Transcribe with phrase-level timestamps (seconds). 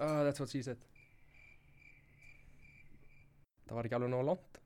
[0.00, 0.76] Uh, that's what she said.
[3.68, 4.58] Það var ekki alveg nóg langt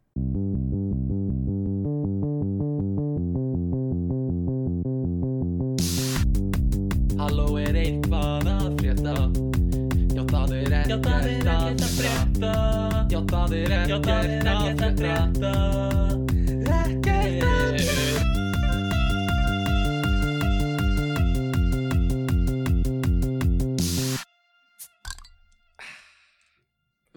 [7.18, 9.16] Halló er eitthvað að frétta
[10.12, 12.54] Já það er ekkert að frétta
[13.10, 16.11] Já það er ekkert að frétta Ekkert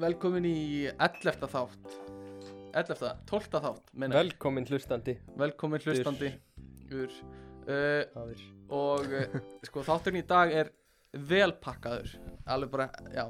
[0.05, 1.47] Velkomin í 11.
[1.49, 1.93] þátt.
[2.77, 3.07] 11.
[3.25, 3.55] 12.
[3.63, 4.19] þátt meina ég.
[4.19, 5.15] Velkomin hlustandi.
[5.39, 6.29] Velkomin hlustandi
[6.93, 7.15] Ur.
[7.65, 8.43] Uh, Það er
[8.77, 9.39] Og uh,
[9.71, 10.69] sko þátturinn í dag er
[11.31, 12.13] velpakkaður
[12.53, 13.25] Alveg bara, já.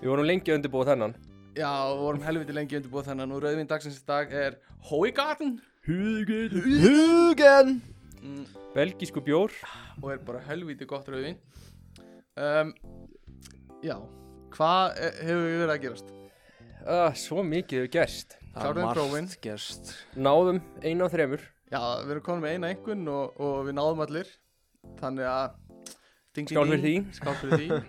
[0.00, 1.14] Við vorum lengi að undirbúa þennan.
[1.54, 4.58] Já, við vorum helviti lengi undirbúið þennan Og rauðvinn dagsins í dag er
[4.90, 6.62] Hóigarden Hugen.
[6.82, 7.76] Hugen.
[8.18, 9.54] Mm, Belgísku bjór.
[10.02, 11.38] Og er bara helviti gott rauðvinn
[12.34, 12.74] um,
[13.86, 14.00] Já
[14.58, 16.08] Hvað eh, hefur við verið að gerast?
[16.82, 18.32] uh, Svo mikið hefur gerst.
[18.56, 19.28] Kláruðum prófin.
[19.44, 19.92] gerst.
[20.18, 21.44] Náðum einu á þremur.
[21.70, 24.32] Já, við erum komin með eina einhvern og, og við náðum allir.
[24.98, 25.46] Þannig að
[26.34, 26.96] ding, Skál fyrir því.
[27.20, 27.80] Skál fyrir því.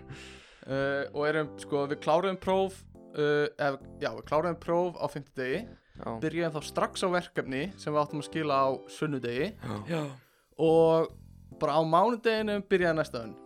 [0.70, 2.80] Uh, Og erum, sko, við kláruðum próf
[3.18, 5.66] uh, ef, Já, við kláruðum próf á fimmtudegi.
[5.98, 9.52] Já, Byrjuðum þá strax á verkefni sem við áttum að skila á sunnudegi.
[9.90, 10.04] Já.
[10.62, 11.10] Og
[11.58, 13.38] bara á mánudeginu byrjaði næsta önn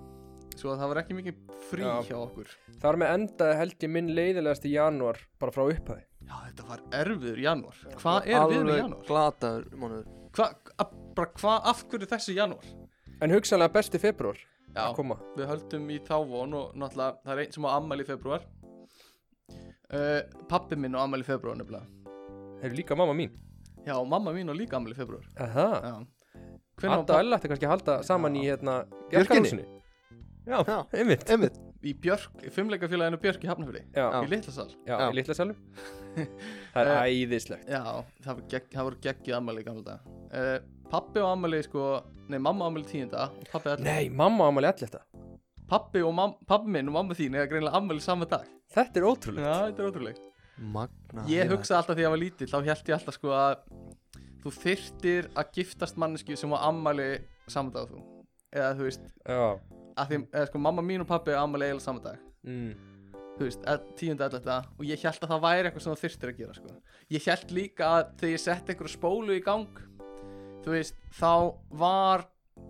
[0.54, 1.38] Svo að það var ekki mikið
[1.70, 1.94] frí Já.
[2.08, 2.52] hjá okkur.
[2.84, 6.84] Þar með endaði held ég minn leiðilegast í janúar Bara frá upphæði Já, þetta var
[7.02, 7.80] erfiður janúar.
[8.00, 9.04] Hvað er við með janúar?
[9.10, 10.06] glataður mánuður.
[10.38, 10.46] Hva,
[10.80, 12.70] a- bara hvað, af hverju þessi janúar?
[13.22, 14.40] En hugsanlega besti februar
[14.74, 15.18] Já, að koma.
[15.38, 18.46] við höldum í þá von og náttúrulega það er einn sem á ammæli í februar
[19.94, 21.86] uh, Pappi minn á ammæli í februar nefnilega.
[22.64, 23.34] Er líka mamma mín.
[23.86, 25.68] Já, og mamma mín á líka ammæli í februar Aha.
[25.84, 25.96] Já.
[26.80, 28.80] Hvenær Adda á og Ella ætti kannski að halda saman í hérna
[29.12, 29.52] Björkinni?
[29.52, 29.66] Bjarkarhúsinu
[30.48, 30.78] Já, Já.
[31.00, 31.24] einmitt.
[31.32, 31.60] Einmitt.
[31.84, 34.70] Í Björk, í fimmleikafélaginu Björk í Hafnafjörði Já, Í Litlasal.
[34.88, 35.06] Já, Já.
[35.12, 35.58] í litla salum
[36.74, 37.66] Það er Eh, æðislegt.
[37.68, 37.82] Já,
[38.24, 40.54] það voru, gegg, það voru geggið ammæli í gamla dag uh,
[40.94, 41.84] Pappi á ammæli sko
[42.32, 43.26] Nei, mamma á ammæli tíunda.
[43.36, 45.04] Og Pappi allir Nei, mamma ámali allir þetta
[45.74, 48.48] Pappi og mam, pappi minn og mamma þín er greinilega ammæli saman dag.
[48.76, 50.24] Þetta er ótrúlega Já, þetta er ótrúlegt.
[50.76, 53.56] Magna Ég hugsaði alltaf því að ég var lítill Þá held ég alltaf sko að
[54.44, 57.12] Þú þyrtir að giftast manneski sem á ammæli
[57.52, 58.04] saman dag og þú.
[58.56, 59.44] Eða þú veist Já
[59.98, 62.20] að því, eða sko mamma mín og pappi á ammæli eiginlega saman dag.
[62.48, 62.74] Mm.
[63.34, 66.30] Þú veist, að- tíunda elletta Og ég held að það væri eitthvað sem þú þyrtir
[66.30, 66.76] að gera sko.
[67.10, 69.80] Ég held líka að þegar ég setti einhverju spólu í gang
[70.64, 71.32] Þú veist, þá
[71.72, 72.26] var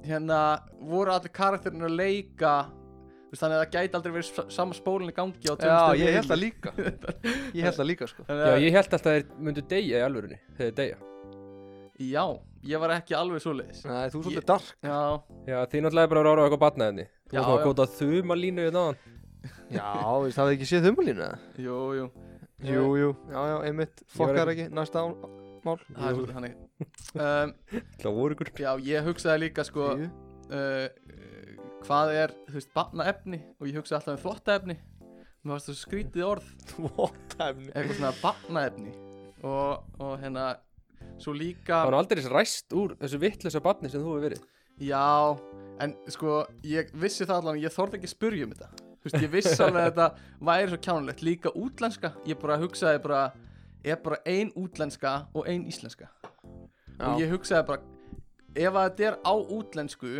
[0.07, 0.39] Hérna,
[0.79, 5.11] voru allir karakterin að leika Þú veist, þannig að það gæti aldrei verið sama spólun
[5.11, 6.73] í gangi á tveim Já, ég held það líka.
[7.57, 8.23] Ég held það líka sko.
[8.29, 11.12] Já, ég held alltaf að þeir myndu deyja í alvörunni Þegar þeir deyja
[12.01, 12.23] Já,
[12.65, 13.83] ég var ekki alveg svoleiðis.
[13.85, 14.69] Nei, þú er Ég- svolítið dark.
[14.81, 14.99] Já,
[15.47, 17.63] Já, þið náttúrulega bara að rára á eitthvað batnaðinni Þú Já, þá að já.
[17.67, 18.97] kóta þuma línu við náðan
[19.73, 19.87] Já,
[20.23, 21.23] veist, hafið ekki séð þumalínu?
[21.27, 21.39] Eða?
[21.57, 22.05] jú, jú
[22.63, 23.09] Jú, jú.
[23.27, 24.03] Já, já, einmitt.
[24.07, 25.11] Fokkar ekki Næsta á-
[25.65, 25.77] mál.
[25.91, 26.55] Það er svolítið þannig.
[27.13, 27.53] Um,
[28.01, 28.49] Það voru ykkur.
[28.59, 30.07] Já, ég hugsaði líka sko Jú.
[30.51, 33.39] uh, uh, Hvað er, þú veist, barnaefni?
[33.59, 34.77] Og ég hugsaði alltaf um þvottaefni.
[35.43, 36.49] Mér varst það skrítið orð.
[36.71, 38.93] Þvóttæfni Eitthvað svona barnaefni.
[39.43, 40.45] Og, og hérna
[41.23, 44.41] Svo líka Það var aldrei ræst úr þessu vittlösa batni sem þú hefur verið.
[44.83, 45.03] Já,
[45.85, 48.69] en sko Ég vissi það allan, ég þorði ekki að spurja um þetta.
[49.03, 50.07] Þú veist, ég vissi alveg að þetta
[50.49, 52.13] væri svo kjánulegt Líka útlenska.
[52.27, 53.23] Ég bara hugsaði bara
[53.83, 56.07] Er bara ein útlenska og ein íslenska?
[57.03, 57.81] Og ég hugsaði bara
[58.53, 60.11] ef að þetta er á útlensku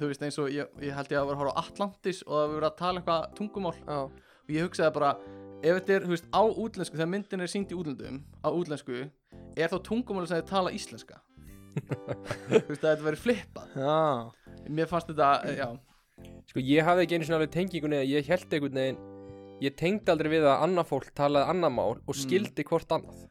[0.00, 2.32] þú veist eins og ég, ég held ég að vera að horfa á Atlantis og
[2.34, 3.72] það var verið að tala eitthvað tungumál.
[3.84, 3.98] Já.
[4.40, 5.10] Og ég hugsaði bara
[5.60, 9.00] ef þetta er þú veist á útlensku þegar myndin er sýnd í útlendum á útlensku
[9.56, 11.20] er þá tungumáli sem þið tala íslenska?
[12.50, 13.78] Þú veist að þetta verið flippað.
[13.78, 14.66] Já.
[14.70, 15.68] Mér fannst þetta eh, já.
[16.50, 19.02] Sko, ég hafði ekki einu svona alveg tengingunni að ég held einhvern veginn
[19.60, 23.26] Ég tengdi aldrei við að annað fólk talaði annað mál og skildi hvort annað.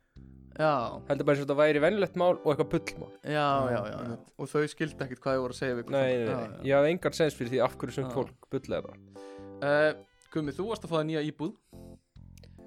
[0.60, 1.02] Já.
[1.08, 4.16] Heldur bara eins og þetta væri venjulegt mál og eitthvað pullmál já já, já, já.
[4.36, 6.76] og þau skildi ekkert hvað ég voru að segja við Nei, nei, nei, Já, ég
[6.76, 8.12] hafði engan sens fyrir því af hverju sem Já.
[8.18, 9.24] fólk bullaði bara.
[9.64, 10.02] Uh,
[10.34, 11.54] Gumi, þú varst að fá það nýja íbúð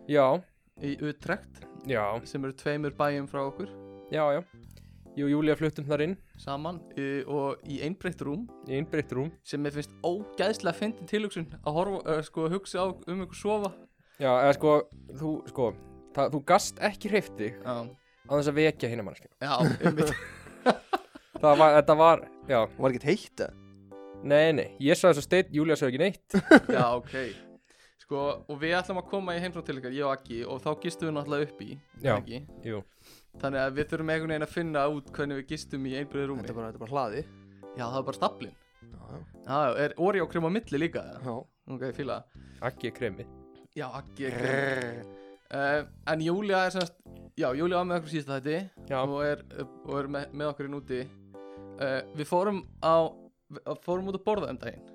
[0.08, 0.26] Já,
[0.81, 3.70] í Utrecht já, sem eru tveimur bæjum frá okkur.
[4.12, 4.43] Já, já.
[5.12, 6.14] Ég og Júlía fluttum þar inn.
[6.40, 8.46] Saman uh, og í einbreytt rúm.
[8.64, 9.29] Í einbreytt rúm.
[9.44, 13.73] Sem mér finnst ógæðslega fyndin tilhugsun að horfa, uh, sko, hugsa á um einhver sofa.
[14.17, 14.75] Já, eða sko,
[15.20, 15.69] þú, sko
[16.17, 20.12] það, Þú gast ekki hreift þig Já, á þess að vekja hinna mannskja já, einmitt.
[21.43, 22.58] Það var, þetta var, já.
[22.79, 23.55] Var ekki heitt eða?
[24.23, 26.37] Nei, nei, ég sagði svo steitt, Júlía sagði ekki neitt.
[26.70, 27.50] Já, ok
[28.12, 30.68] Sko, og við ætlum að koma í heimsókn til ykkar, ég og Aggi og þá
[30.82, 31.68] gistum við náttúrulega upp í
[32.02, 32.10] Já.
[32.18, 32.40] ekki?
[32.68, 32.80] Jú,
[33.40, 36.42] Þannig að við þurfum einhvern veginn að finna út hvernig við gistum í einbreyði rúmi
[36.44, 39.22] Þetta er bara, þetta er bara hlaði Já, það var bara staplin Já, já.
[39.46, 41.06] Já, já, er Oreo krem á milli líka?
[41.08, 41.24] eða?
[41.24, 41.34] Já.
[41.72, 42.44] Ok, ég fíla það.
[42.68, 43.28] Akki er kremi
[43.72, 45.18] Já, Aggi er krem.
[45.52, 45.80] Uh,
[46.12, 47.00] en Júlia er semst,
[47.40, 49.46] já, Júlia var með okkur síðast þetta Já, og er,
[49.88, 51.00] og er með, með okkur inn úti.
[51.80, 53.08] Uh, við fórum á,
[53.52, 54.91] við fórum út að borða um daginn.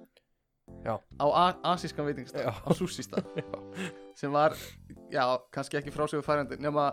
[0.84, 0.96] Já.
[1.20, 1.26] Á
[1.74, 2.54] asískan veitingastað, Já.
[2.54, 3.28] á súsistað.
[4.20, 4.56] sem var,
[5.12, 5.24] já,
[5.54, 6.92] kannski ekki frásögu færandi, nema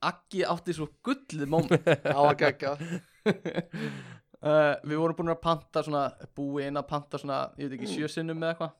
[0.00, 1.84] Aggi átti svo gullið moment.
[1.84, 2.70] Já, að gegja.
[4.40, 7.98] uh, við vorum búin að panta svona, búið inn að panta svona, ég veit ekki,
[7.98, 8.78] sjösinnum með eitthvað.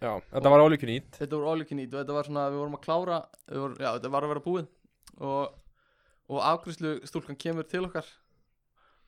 [0.00, 2.82] já, þetta var álíku nýtt þetta can eat og þetta var svona, við vorum að
[2.84, 4.66] klára vorum, já, þetta var að vera búið
[5.24, 5.54] og,
[6.28, 8.08] og afgriðslu stúlkan kemur til okkar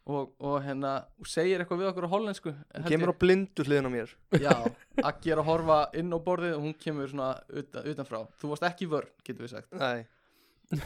[0.08, 3.88] og, og hérna, og segir eitthvað við okkur á hollensku held Kemur á blindu hliðin
[3.88, 4.12] á mér.
[4.32, 4.44] ég.
[4.46, 4.54] já,
[5.08, 8.66] Aggi er að horfa inn á borðið og hún kemur svona utan, utanfrá þú varst
[8.70, 10.06] ekki vörn, getur við sagt Nei.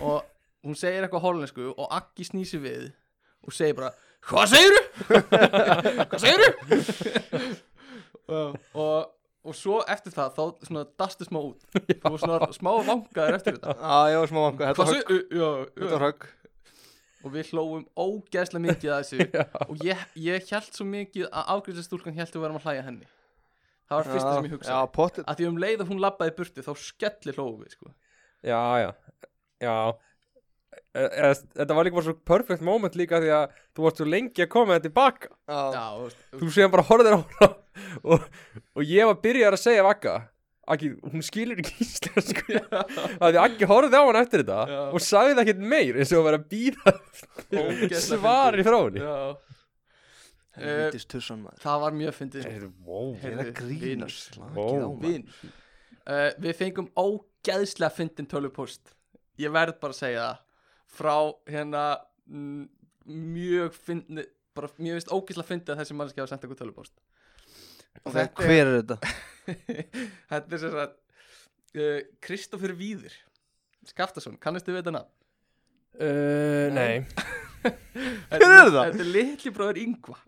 [0.02, 0.26] og
[0.66, 2.90] hún segir eitthvað á hollensku og Aggi snýsi við
[3.42, 3.92] og segir bara,
[4.26, 4.82] hvað segirðu?
[6.10, 6.52] hvað segirðu?
[8.32, 9.10] og, og,
[9.46, 13.58] og svo eftir það þá svona dastu smá út þú var svona smá vangaður eftir
[13.58, 14.70] þetta Já, ég var smá vanga.
[14.74, 16.30] Þetta var högg.
[17.22, 21.50] Og við hlóum ógeðslega mikið að þessu Já, og ég, ég held svo mikið að
[21.56, 23.08] afgriðsastúlkan held við varum að hlæja henni
[23.88, 25.26] það var fyrsta sem ég Já, hugsaði pottet.
[25.28, 27.92] að því um leið að hún labbaði burti þá skellir hlóum við sko.
[28.42, 28.90] já, já
[29.62, 29.76] Já
[30.92, 34.06] E- e- Þetta var líka bara svo perfect moment líka því að þú varst svo
[34.08, 35.60] lengi að koma þetta tilbaka Já.
[35.72, 37.48] já, þú veist, Þú séðan bara horfðir á hana
[38.12, 38.26] og,
[38.76, 40.14] og ég var byrjar að segja af Akka
[40.70, 44.82] Akki, hún skilur ekki íslensku Það því Akki horfði á hana eftir þetta Já.
[44.94, 46.92] og sagði það ekkert meir eins og að vera að býða
[47.62, 49.02] Ógeðslega svari frá henni
[51.40, 51.58] maður.
[51.64, 52.70] það var mjög fyndið sko.
[52.86, 53.10] wow.
[53.16, 54.38] Ég er að Heyrðu, grínast.
[55.02, 55.26] Vin.
[56.02, 58.92] Uh, við fengum ógeðslega fyndin tölvupost
[59.40, 60.40] ég verð bara að segja það
[60.92, 61.16] frá
[61.48, 61.84] hérna
[63.08, 66.94] mjög fyndi bara mjög vist ógeðslega fyndið að þessi mannski hafa sendt okkur tölvupost
[68.04, 68.98] og þetta Hver er þetta?
[69.52, 69.86] er
[70.32, 70.98] þetta er sem sagt
[71.76, 73.14] uh, Kristoffer Víðir.
[73.90, 75.10] Skaftason, kannistu við þetta nafn?
[76.00, 77.02] uh, Nei.
[78.32, 78.84] Hver er það?
[78.92, 80.18] Þetta er litli bróður Yngva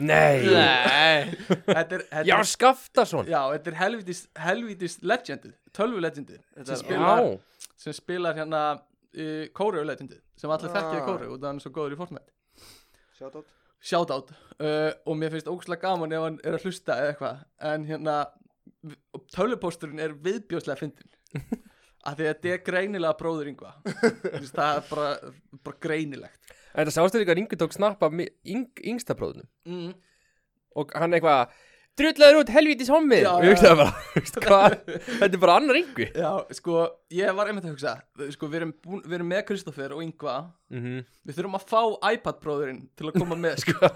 [0.00, 0.46] Nei.
[0.48, 1.34] Nei.
[1.66, 6.64] Þetta er, þetta Já, er, Skaftason já, þetta er helvitis, helvitis legendið Tölvu legendið Þetta
[6.64, 11.42] sem, er- spilar- sem spilar hérna uh, Kóreu legendið sem allir þekkja í Kóreu og
[11.42, 12.32] það er svo góður í Fortnite.
[13.18, 13.50] Shoutout.
[13.80, 14.34] Shoutout.
[14.60, 17.42] Uh, og mér finnst ógslag gaman ef hann er að hlusta eða eitthvað.
[17.70, 18.16] En hérna
[19.34, 21.10] tölvupósturinn er viðbjóðslega fyndin
[22.08, 25.08] af því að þetta er greinilega bróður yngva það er bara,
[25.66, 26.54] bara greinilegt.
[26.70, 29.90] Þetta sástu líka að Ingi tók snappa yng, yngsta bróðunum mm.
[30.80, 31.56] og hann eitthvað
[32.00, 34.76] drullar út helvítis hommið Já, og ég hugsaði bara, veistu hvað?
[35.06, 36.86] Þetta er bara annar Ingi Já, sko,
[37.16, 37.94] ég var einmitt að hugsa
[38.34, 40.36] sko, við erum, búin, við erum með Kristoffer og yngva
[40.72, 41.04] mm -hmm.
[41.28, 43.92] við þurfum að fá iPad bróðurinn til að koma með sko.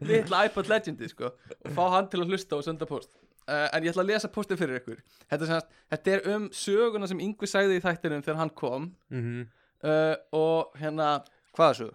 [0.00, 3.10] litla iPad legendi sko, og fá hann til að hlusta og senda post.
[3.44, 5.02] Uh, en ég ætla að lesa postið fyrir ykkur.
[5.28, 8.86] Þetta semast, þetta er um söguna sem Yngvi sagði í þættinum þegar hann kom.
[9.12, 9.44] Mm
[9.84, 11.18] uh, og hérna
[11.54, 11.90] Hvað er svo?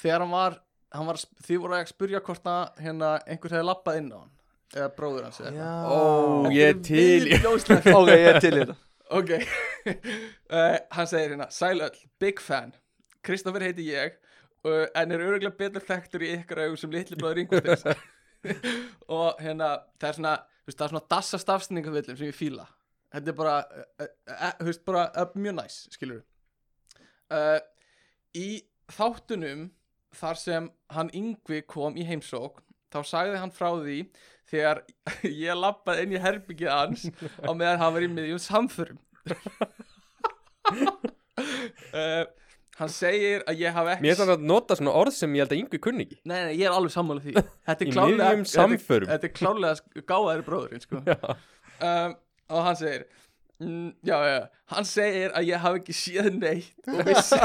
[0.00, 0.58] þegar hann var,
[0.92, 4.32] hann var því voru að spyrja hvort að hérna, einhver hefði lappað inn á hann
[4.74, 5.52] eða bróður hans eða
[5.92, 7.40] Þetta ég er til í-.
[7.96, 8.76] Ok, ég er til í þetta.
[9.16, 9.32] Ok.
[9.86, 12.72] Uh, Hann segir hérna Sæl öll, big fan.
[13.26, 14.16] Kristoffer heiti ég
[14.66, 17.86] uh, En er örgulega betur þekktur í ykkar augum sem litli bróður yngvastins
[19.18, 19.70] Og hérna
[20.00, 20.34] Það er svona,
[20.66, 22.66] veist, það er svona dassa stafsningavillum sem ég fíla.
[23.14, 23.56] Þetta er bara,
[24.02, 26.22] uh, þú veist, bara mjög næs, skilur
[27.30, 27.60] uh,
[28.36, 28.48] Í
[28.92, 29.68] þáttunum
[30.16, 32.62] þar sem hann yngvi kom í heimsók
[32.94, 33.98] þá sagði hann frá því
[34.50, 34.82] þegar
[35.46, 37.06] ég lappaði inn í herbyggið hans
[37.42, 39.00] á meðan hann var í miðjum samförum.
[41.92, 42.24] Uh,
[42.80, 45.44] hann segir að ég hafi ekki Mér er þannig að nota svona orð sem ég
[45.44, 46.20] held að Ingi kunni ekki.
[46.24, 47.36] Nei, nei, ég er alveg sammála því.
[47.86, 49.12] Í miðjum samförum.
[49.12, 51.02] þetta, er klárlega gáðari bróðurinn sko.
[51.06, 52.16] um,
[52.52, 53.06] og hann segir
[53.58, 54.38] mm, já, já,
[54.72, 57.40] hann segir að ég hafi ekki séð neitt og vissi,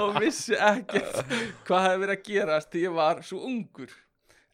[0.00, 1.20] og vissi ekkert
[1.66, 3.94] hvað hefði verið að gerast því ég var svo ungur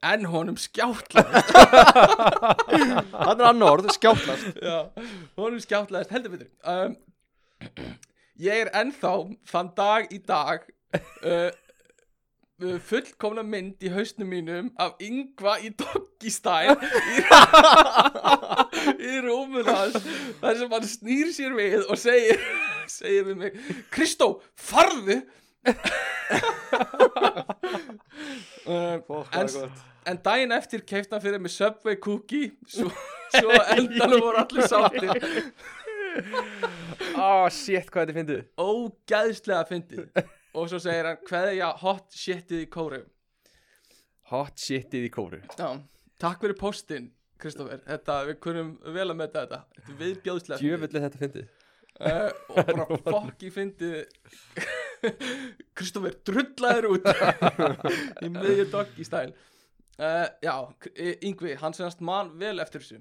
[0.07, 1.55] en honum skjáttlaðist
[3.11, 4.61] Það er annar orð, skjáttlast.
[4.63, 4.79] Já,
[5.37, 6.95] honum skjáttlaðist heldur betur um,
[8.41, 9.15] Ég er ennþá
[9.51, 10.65] þann dag í dag
[11.29, 11.51] uh,
[12.61, 17.23] fullkomna mynd í hausnum mínum af yngva í doggy style í,
[19.11, 19.97] í rúmun hans
[20.43, 22.41] þar sem hann snýr sér við og segir
[22.91, 23.61] segir við mig
[23.93, 25.21] Kristó, farðu
[29.07, 29.49] Fokk, en,
[30.09, 32.53] en daginn eftir keift hann fyrir mig Subway cookie.
[32.71, 32.89] Svo,
[33.35, 35.53] svo endanum voru allir sáttir.
[37.15, 38.43] Ó, shit, hvað þetta fyndið?
[38.61, 40.05] Ógæðslega fyndið.
[40.57, 43.01] Og svo segir hann hverja hot shitið í kóru.
[44.33, 45.41] Hot shitið í kóru.
[45.59, 45.71] Já,
[46.23, 49.61] takk fyrir postin þetta, við kunum vel að metta þetta.
[49.77, 50.61] Þetta er viðbjóðslega.
[50.61, 51.47] Djöfulli þetta fyndið.
[52.01, 53.97] Uh, Og bara fokki fyndið
[55.79, 57.07] Kristoffer, drullaður út
[58.25, 63.01] Í miðju doggy stæl uh, Já, K- Y- Yngvi, hann senast man vel eftir þessu.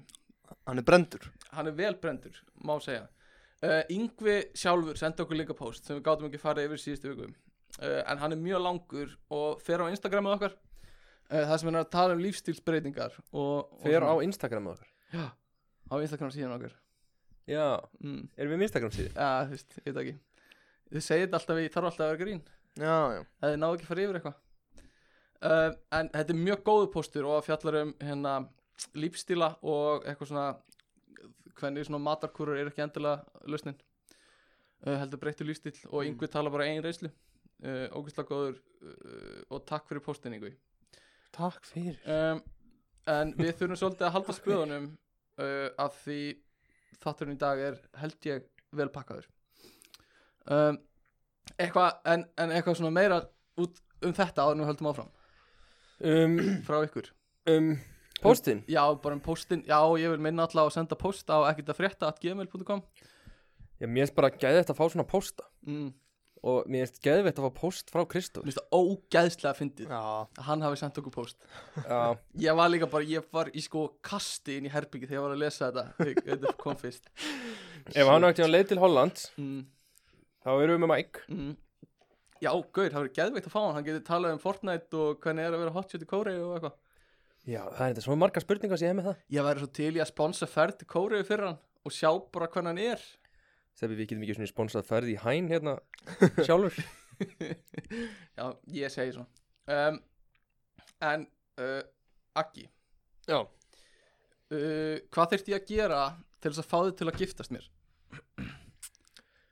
[0.68, 3.06] Hann er brendur Hann er vel brendur, má segja.
[3.60, 7.30] Uh, Yngvi sjálfur sendi okkur líka post sem við gátum ekki farið yfir síðustu viku.
[7.80, 10.54] Uh, En hann er mjög langur og fer á Instagramið okkar.
[11.30, 15.28] Það sem er að tala um lífstílsbreytingar og, og Fer á svona- Instagram með okkur
[15.90, 16.72] á Instagram síðan okkar.
[17.50, 17.66] Já,
[18.02, 18.24] mm.
[18.38, 19.12] erum við með Instagram síðu?
[19.14, 20.16] Já, þú veist, ég veit ekki
[20.90, 22.40] Þið segið þetta alltaf, ég þarf alltaf að vera grín.
[22.80, 23.20] Já, já.
[23.40, 24.38] Það þið náðu ekki að fara yfir eitthvað.
[25.40, 25.70] Uh,
[26.00, 28.34] En þetta er mjög góðu póstur og fjallar um hérna
[28.96, 30.48] lífstíla og eitthvað svona
[31.60, 33.76] hvernig svona matarkúrur er ekki endilega lausnin.
[34.86, 36.10] Uh, heldur breyttu lífstíl og Mm.
[36.14, 40.54] yngvi tala bara ein reyslu uh, ógæslega góður uh, og takk fyrir póstin yngvi.
[41.36, 41.98] Takk fyrir.
[42.06, 42.42] Um,
[43.10, 44.84] En við þurfum svolítið að halda spöðunum
[45.40, 46.18] uh, af því
[47.00, 48.44] þátturinn í dag er held ég
[48.76, 49.26] vel pakkaður
[50.46, 50.80] um,
[51.60, 53.20] Eitthvað en, en eitthvað svona meira
[53.60, 55.08] út um þetta áður en við höldum áfram.
[56.00, 57.10] Um, frá ykkur.
[57.50, 57.72] um
[58.20, 61.72] postin Já, bara um postin, já ég vil minna alltaf að senda post á ekkert
[61.72, 62.82] að frétta at gmail.com
[63.80, 65.46] Já, mér finnst bara gæðvett að fá svona posta.
[65.64, 65.90] Mm.
[66.40, 70.00] Og mér finnst gæðvett að fá post frá Kristóf Mér finnst það ógæðslega fyndið Já.
[70.00, 71.48] að hann hafi sendt okkur post.
[71.84, 72.00] Já,
[72.44, 75.36] Ég var líka bara, ég var í sko kasti inn í herbyggi þegar ég var
[75.36, 75.86] að lesa þetta.
[76.00, 77.08] Þegar þetta kom fyrst.
[77.94, 79.60] Ef hann ekkert að leið til Holland mm.
[80.44, 81.24] Þá erum við með Mike.
[81.34, 81.50] Mm.
[82.40, 83.74] Já, gauð, það verður geðveikt að fá hann.
[83.76, 86.76] Hann getur talað um Fortnite og hvernig er að vera hotshot í Kóreu og eitthvað.
[87.50, 88.04] Já, það er þetta.
[88.06, 89.18] Svo margar spurningar sem ég hef með það.
[89.36, 92.48] Ég væri svo til í að sponsa ferð til Kóreu fyrir hann og sjá bara
[92.52, 93.04] hvernig hann er.
[93.80, 95.76] Þegar við getum ekki svona sponsað ferð í hæn hérna
[96.48, 96.80] sjálfur.
[98.36, 98.46] Já,
[98.80, 99.26] ég segi svo.
[99.68, 100.00] Um,
[101.00, 101.22] En
[101.60, 101.80] uh,
[102.36, 102.66] Akki
[103.28, 103.38] Já.
[104.50, 106.00] Uh, Hvað þurfti ég að gera
[106.40, 107.68] til þess að fá þig til að giftast mér?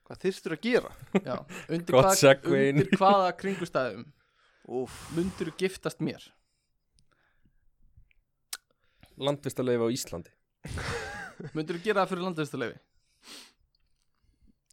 [0.09, 0.91] Hvað þyrstur að gera?
[1.21, 1.35] Já,
[1.75, 1.97] undir,
[2.57, 2.79] inn.
[2.81, 4.07] undir hvaða kringustæðum
[5.17, 6.23] mundur þú giftast mér?
[9.19, 10.33] Landvistarleifi á Íslandi
[11.57, 12.81] Mundur þú gera það fyrir landvistuleifi?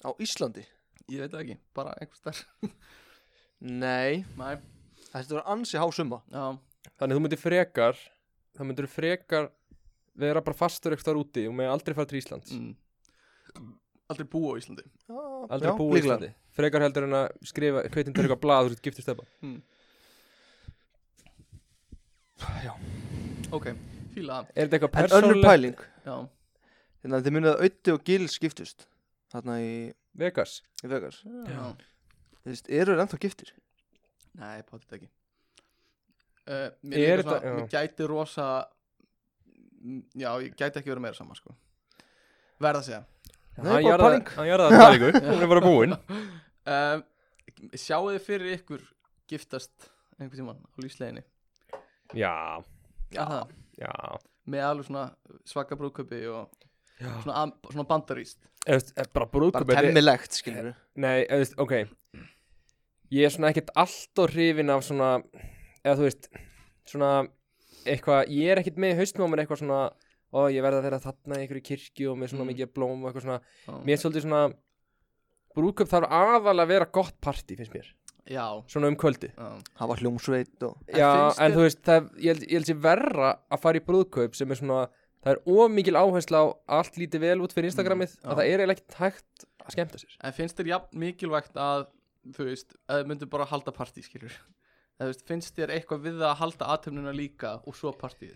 [0.06, 0.65] Á Íslandi?
[1.12, 2.42] Ég veit það ekki, bara einhvers þar
[3.84, 4.58] Nei Næ,
[5.12, 6.46] Þetta var ansi há summa já,
[7.00, 8.00] Þannig þú myndir frekar
[8.56, 9.51] Það myndir frekar
[10.15, 13.74] vera bara fastur eitthvað úti og með aldrei fara til Íslands mm.
[14.10, 14.84] Aldrei búa á Íslandi.
[15.10, 15.16] Já,
[15.50, 16.06] Aldrei já, búa í líklega.
[16.16, 16.30] Íslandi.
[16.56, 19.62] Frekar heldur en að skrifa Kveitindur eitthvað blað þú ert giftist stefna mm.
[22.66, 22.74] Já.
[23.56, 23.68] Ok,
[24.14, 24.50] fíla það.
[24.56, 25.48] Er þetta eitthvað En önnur persónulegt?
[25.50, 25.84] pæling.
[26.06, 26.16] Já,
[27.06, 28.86] Þannig að þið munið að Ötti og Gil skiptust
[29.34, 29.74] Þarna í,
[30.18, 30.56] Vegas.
[30.86, 31.20] Í Vegas.
[31.26, 31.64] Já.
[32.46, 33.52] Þú veist, eru þeir ennþá giftir?
[34.40, 35.10] Nei, potið ekki.
[36.46, 38.48] Uh, Mér, Er er þetta- svona, mér gæti rosa
[40.18, 41.56] Já, ég gæti ekki verið meira saman sko.
[42.62, 43.04] Verð að segja
[43.56, 44.28] Hann bara jarða- pæling.
[44.36, 45.12] Hann jarða það pælingu.
[45.32, 45.98] Hún er bara búin.
[46.66, 47.04] Um,
[47.80, 48.82] Sjáu þið fyrir ykkur
[49.32, 51.22] giftast einhvern tímann á lífsleginni
[52.16, 52.34] Já.
[53.16, 53.26] Já,
[53.80, 53.94] Já.
[54.50, 55.06] Með alveg svona
[55.50, 56.52] svaka brúðköpi og
[57.24, 58.80] svona, svona bandaríst eh,
[59.16, 60.70] Bara Bara þetta er- temmilegt, skilur
[61.02, 61.74] Nei, eða, þú veist, ok.
[63.16, 65.10] Ég er svona ekkert allt og hrifin af svona
[65.86, 66.30] Eða þú veist
[66.92, 67.12] Svona
[67.86, 69.82] Eitthvað Ég er ekkert með í haustum á mér eitthvað svona
[70.36, 72.50] Ó, ég verð að vera þarna í einhverju kirkju og með svona Mm.
[72.51, 73.39] mikið blóm og eitthvað svona.
[73.68, 73.74] Já.
[73.88, 74.42] Mér er svolítið svona
[75.56, 77.88] Brúðköp þarf aðalega að vera gott partí, finnst mér.
[78.27, 81.82] Já, Svona um kvöldi já, Það var hljómsveit og En Já, en þér- þú veist,
[81.86, 84.89] það, ég, held, ég held sér verra að fara í brúðkaup sem er svona,
[85.24, 86.46] það er ómikil áhersla á
[86.80, 89.98] allt lítið vel út fyrir Instagramið Mm, að það er eiginlega ekkert hægt að skemmta
[90.01, 90.18] sér.
[90.25, 91.86] En finnst þér jafn mikilvægt að
[92.34, 96.01] þú veist, að þið myndir bara halda partí skilur eða þú veist, finnst þér eitthvað
[96.01, 98.34] við það að halda aðtöfnuna líka og svo partíð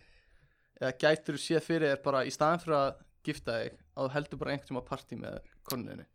[0.80, 2.90] eða gætur þú séð fyrir þér bara í staðan fyrir að
[3.28, 5.38] gifta þig að þú heldur bara einhvern tíma partí með
[5.70, 6.08] konunni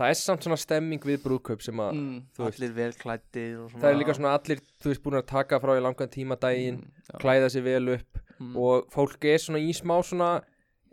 [0.00, 3.80] Það er samt svona stemming við brúðkaup sem að, mm, allir vel klættir og svona.
[3.82, 6.78] það er líka svona allir, þú veist, búin að taka frá í langan tíma daginn,
[6.86, 10.30] mm, klæða sér vel upp mm, og fólk er svona í smá svona,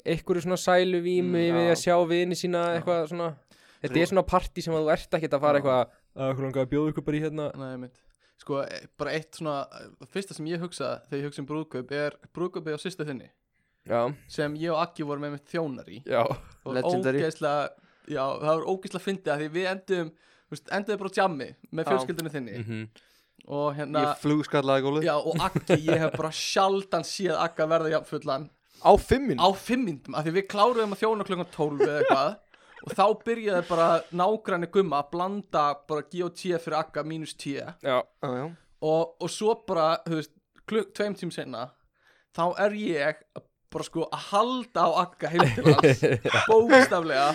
[0.03, 3.29] einhverju svona sælu vímu Mm, við að sjá vini sína eitthvað svona,
[3.85, 5.61] þetta er svona partí sem að þú ert ekkert að fara Já.
[5.61, 5.79] eitthvað
[6.17, 7.47] að hvernig langar að bjóða ykkur bara í hérna.
[7.55, 8.03] Nei, mitt
[8.37, 11.91] Sko, e- bara eitt svona eh, fyrsta sem ég hugsa þegar ég hugsa um brúðkaup
[11.97, 13.31] er brúðkaupi á sýstu þinni.
[13.87, 16.01] Já, sem ég og Akki vorum með mitt þjónar í.
[16.05, 17.21] Já, og Legendary.
[17.23, 17.69] ógeðslega
[18.07, 20.09] já, það var ógeðslega fyndið að því við endum
[20.47, 21.89] þú veist, enduðum bara á jammi með Já.
[21.91, 22.57] fjölskyldunni þinni.
[22.63, 22.87] Mhm.
[23.47, 27.91] Og hérna Ég flugskallaði gólið já, og Akki, ég hef bara sjaldan séð Akka verða
[27.95, 28.49] jafn fullan.
[28.83, 32.35] Á fimmin á fimm myndum, af því við kláruðum að þjóna klukkan 12 eða eitthvað
[32.85, 37.33] og þá byrjaði bara nágræni gumma að blanda bara G og T fyrir Akka mínus
[37.35, 37.55] T.
[37.57, 38.47] Já, Já, já.
[38.81, 40.33] Og, og svo bara, þú veist,
[40.69, 41.63] klukk, tveim tím senna
[42.37, 43.21] þá er ég
[43.73, 46.03] bara sko að halda á akka heim til hans
[46.51, 47.25] bókstaflega.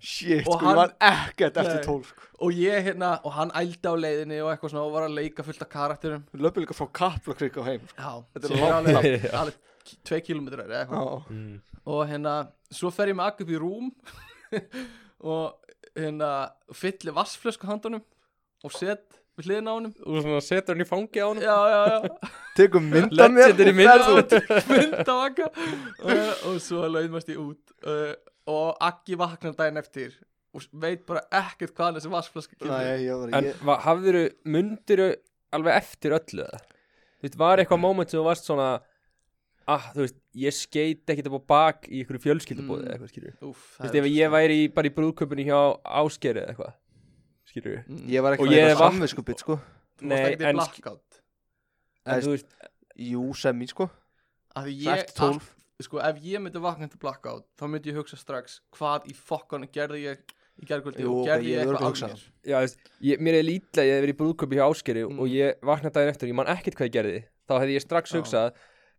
[0.00, 2.24] Shit, sko, hann- ég var ekkert eftir tólf sko.
[2.40, 5.44] og ég hérna, og hann ældi á leiðinni og eitthvað svona og var að leika
[5.46, 6.24] fullt af karakterum.
[6.32, 8.00] Við löpum líka frá Kaplakrygg á heim sko.
[8.00, 9.60] já, Þetta er alveg, alveg
[10.08, 11.30] tvei kilometrar eða eitthvað.
[11.36, 11.60] Mm.
[11.88, 12.34] og hérna,
[12.72, 13.92] svo fer ég með akka upp í rúm
[15.32, 15.54] og
[15.98, 16.32] hérna
[16.74, 18.04] fyllir vassflösku handunum
[18.64, 19.92] og set við hliðina á honum.
[20.02, 23.52] Og svona setur hann í fangi á hann já, já, já, Tegum mynda mér.
[23.54, 24.34] Og ferð út.
[24.72, 25.50] Mynd á akka.
[26.02, 27.62] Uh, og svo laumast ég út.
[27.86, 28.16] Uh,
[28.48, 30.16] og Akki vaknar daginn eftir
[30.56, 32.10] og veit bara ekkert hvað þessi
[33.04, 35.08] ég var En ég, va- hafðirðu, mundiru
[35.54, 36.46] alveg eftir öllu?
[37.18, 38.70] Þú veist, var eitthvað moment sem þú varst svona
[39.68, 42.88] Ah, þú veist, ég skeit ekkert upp á bak í ykkur fjölskyldubóði Mm.
[42.88, 46.40] eða eitthvað, skilur Úf, Þú veist, ef ég væri í, bara í brúðköpunni hjá Áskeri
[46.40, 46.72] eða eitthvað
[47.50, 49.58] Skilur mm, ég var ekki með samviskupið sko.
[50.00, 51.20] Þú varst í en- blackout.
[52.06, 52.50] En þú veist,
[52.98, 53.22] Jú,
[53.70, 53.86] sko.
[54.58, 55.54] Því Svo ég, eftir tólf.
[55.80, 59.68] Sko, ef ég myndi vakna til blackout þá myndi ég hugsa strax hvað í fokkanu
[59.70, 60.18] gerði ég
[60.58, 62.24] í gerðkvöldi og gerði ég eitthvað af mér?
[62.42, 65.04] Já, þú veist ég, Mér er lítið að ég hef verið í brúðköpi hjá Áskeri
[65.06, 65.20] Mm.
[65.20, 67.20] Og ég vaknaði daginn eftir og ég man ekkert hvað ég gerði.
[67.48, 68.52] Þá hefði ég strax hugsað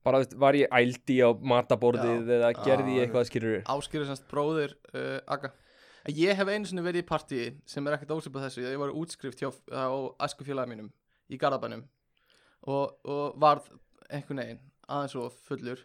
[0.06, 5.20] Bara, var ég ældi á mataborðið Eða gerði ég eitthvað, skilur áskýrið semst bróðir uh,
[5.28, 5.52] Aga.
[6.16, 9.44] Ég hef einu sinni verið í partíi sem er ekkert ósipað þessu ég var útskrift
[9.44, 9.92] hjá, á
[10.26, 10.88] æskufélagi mínum
[11.30, 11.84] í Garðabænum
[12.64, 13.68] og, og varð
[14.10, 15.84] einhvern veginn aðeins og fullur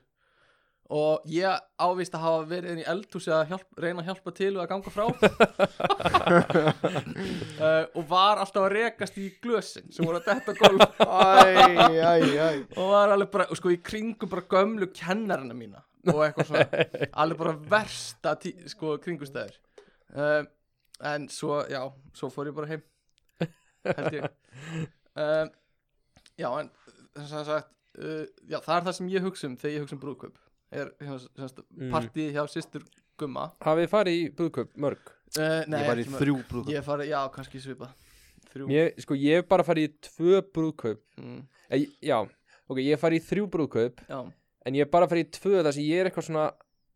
[0.92, 1.48] og ég
[1.80, 4.70] ávist að hafa verið inn í eldhúsi að hjálp, reyna að hjálpa til og að
[4.72, 5.04] ganga frá.
[7.56, 10.84] Uh, og var alltaf að rekast í glösin sem voru að detta gólf.
[12.78, 15.80] Og var alveg bara, sko, í kringum bara gömlu kennarina mína
[16.12, 16.86] og eitthvað svona.
[17.22, 19.56] Alveg bara versta tí, sko, kringustæður
[20.18, 20.42] uh,
[21.14, 21.80] en svo, já,
[22.16, 22.84] svo fór ég bara heim
[23.88, 24.28] held ég.
[25.16, 25.46] Uh,
[26.40, 26.70] já, en
[27.24, 30.02] sem sagt uh, já, það er það sem ég hugsa um þegar ég hugsa um
[30.04, 30.43] brúðkaup
[30.74, 31.90] er Mm.
[31.92, 32.82] partíð hjá systur
[33.18, 33.52] Gumma.
[33.62, 34.98] Hafið þið farið í brúðköp mörg?
[35.38, 36.72] uh, nei, Ég var í þrjú brúðkaup.
[36.74, 37.92] ég farið, já, kannski svipað.
[38.54, 38.66] Þrjú.
[38.70, 41.00] Mér, sko, ég hef bara farið í tvö brúðkaup.
[41.18, 42.18] Mm, e, Já,
[42.68, 44.32] ok, ég hef farið í þrjú brúðkaup já,
[44.66, 46.44] En ég hef bara farið í tvö þar sem ég er eitthvað svona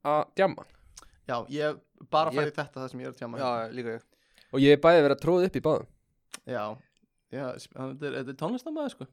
[0.05, 0.65] að djamma.
[1.29, 3.69] Já, ég hef bara Ég- farið í þetta það sem ég er að tjáma Já,
[3.75, 4.03] líka ég.
[4.55, 5.87] Og ég hef bæði verið að tróða upp í báðum.
[6.49, 6.79] Já,
[7.31, 9.07] já, þetta er, þetta er tónlistamæður sko.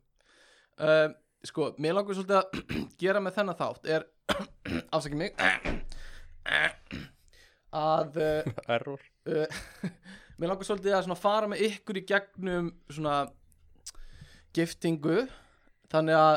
[0.79, 1.13] Uh,
[1.45, 2.47] Sko, mér langar svolítið að
[3.03, 4.05] gera með þennan þátt er
[4.95, 5.35] afsakið mig.
[7.75, 9.01] Að uh, Error.
[9.27, 9.59] uh,
[10.37, 13.17] mér langar svolítið að fara með ykkur í gegnum svona
[14.55, 15.25] giftingu.
[15.91, 16.35] Þannig að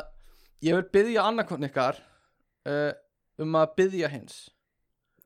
[0.66, 2.00] ég vil byggja annarkvörn ykkar
[2.68, 2.92] uh,
[3.42, 4.40] um að byggja hins.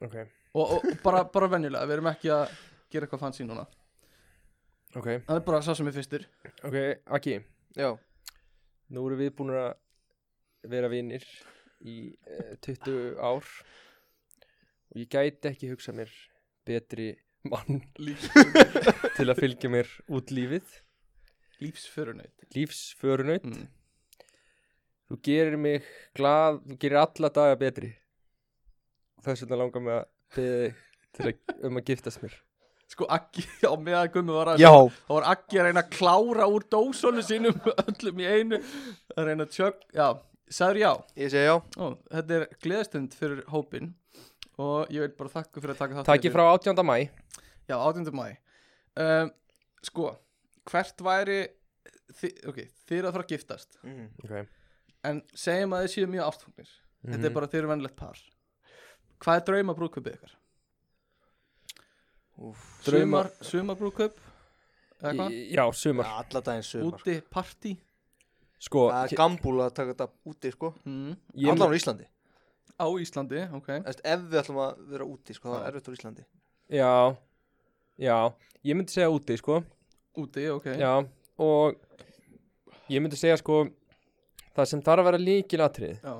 [0.02, 0.18] Ok,
[0.58, 2.56] og, og, bara, bara venjulega, við erum ekki að
[2.92, 3.64] gera eitthvað fancy núna.
[4.92, 6.26] Ok, það er bara sá sem er fyrstur.
[6.66, 6.76] Ok,
[7.16, 7.38] Aki.
[7.78, 7.94] Já,
[8.92, 9.70] Nú erum við búin að
[10.68, 11.22] vera vinnir
[11.82, 13.50] í uh, 20 ár.
[14.92, 16.14] Og ég gæti ekki hugsað mér
[16.68, 17.12] betri
[17.48, 17.82] mann
[19.16, 20.78] til að fylgja mér út lífið.
[21.62, 22.46] Lífsförunaut.
[22.56, 23.46] Lífsförunaut.
[23.46, 23.66] Mm.
[25.12, 27.92] Þú gerir mig glað, þú gerir alla daga betri.
[29.22, 30.80] Þess vegna langar mig að beða þig
[31.12, 32.38] til að, um að giftast mér.
[32.92, 36.66] Sko Aggi á meðan Gummi var að þá var Aggi að reyna að klára úr
[36.72, 38.60] dósónu sínum öllum í einu
[39.16, 40.08] að reyna að tjögg já,
[40.56, 40.90] sagður já
[41.22, 43.92] Ég segi já Ó, þetta er gleðstund fyrir hópin
[44.62, 46.82] og ég vil bara þakka fyrir að taka í Takk frá 18.
[46.86, 46.96] mæ
[47.70, 48.12] já, 18.
[48.12, 48.26] mæ
[49.00, 49.30] um,
[49.82, 50.10] sko,
[50.70, 51.38] hvert væri
[52.12, 54.04] þi, ok, þið eru að fara að giftast mm.
[54.26, 54.44] okay.
[55.08, 56.70] en segjum að þið séu mjög ástfóknir
[57.02, 57.24] þetta Mhm.
[57.26, 58.18] er bara þið eru vennlegt par
[59.24, 60.34] hvað er drauma brúðkaupið ykkar?
[62.82, 64.16] Sumar, sumar brúðkaup
[65.02, 65.34] eða hvað?
[65.34, 67.72] Í- Já, sumar Alla daginn sumar úti partí
[68.62, 70.72] Sko, Það er gambúl að taka þetta úti sko.
[70.86, 71.16] Mm.
[71.50, 72.06] Allan á Íslandi.
[72.78, 73.68] Á Íslandi, ok.
[73.80, 76.26] Eftir, Ef við ætlum að vera úti sko Það er erfitt á Íslandi.
[76.72, 76.92] Já,
[77.98, 78.16] já.
[78.62, 79.58] Ég myndi segja úti, sko.
[80.22, 80.68] Úti, ok.
[80.78, 80.92] Já,
[81.42, 81.74] og
[82.92, 83.64] ég myndi segja, sko
[84.52, 86.14] Það sem þarf að vera líkilatrið Já.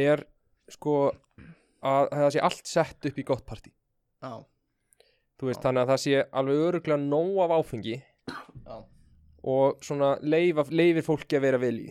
[0.00, 0.24] er,
[0.70, 0.96] sko
[1.86, 3.72] að það sé allt sett upp í gott partí.
[4.22, 4.38] Já.
[5.36, 5.64] Þú veist, Já.
[5.66, 7.96] þannig að það sé alveg öruglega nóg af áfengi.
[8.30, 8.76] Já.
[9.46, 11.88] Og svona leifa, leifir fólki að vera vel í.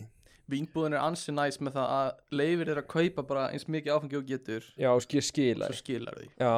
[0.52, 4.18] Vínbúðin er ansi næs með það að leifir er að kaupa bara eins mikið áfengi
[4.20, 4.68] og getur.
[4.78, 6.28] Já, og skil skila svo skilar því.
[6.38, 6.52] Já,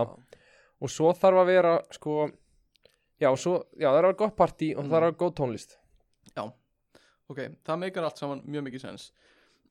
[0.82, 2.16] og svo þarf að vera sko,
[3.22, 4.92] já, svo, já, það er að vera gott partí og það Mm.
[4.92, 5.78] þarf að vera góð tónlist.
[7.28, 9.10] Ok, það meikar allt saman mjög mikið sens.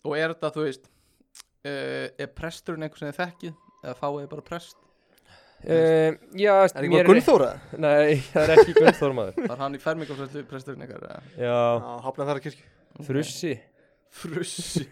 [0.06, 0.84] Og er þetta, þú veist
[1.66, 3.56] uh, er presturinn einhver sem þið þekkið?
[3.84, 4.78] Eða fáið bara prest
[5.66, 7.50] uh, Já, Er ekki bara Gunnþóra?
[7.82, 9.40] Nei, það er ekki Gunnþór maður.
[9.52, 9.82] Var hann í
[10.86, 11.22] ykkar eða?
[11.42, 11.56] Já,
[12.06, 12.68] hafnaði þar að kirkju.
[13.08, 13.54] Frussi.
[14.18, 14.84] Frussi.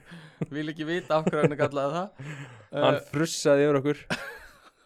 [0.51, 2.31] Vil ekki vita af hverju hann kallaði það.
[2.75, 4.01] Hann uh, frussaði yfir okkur.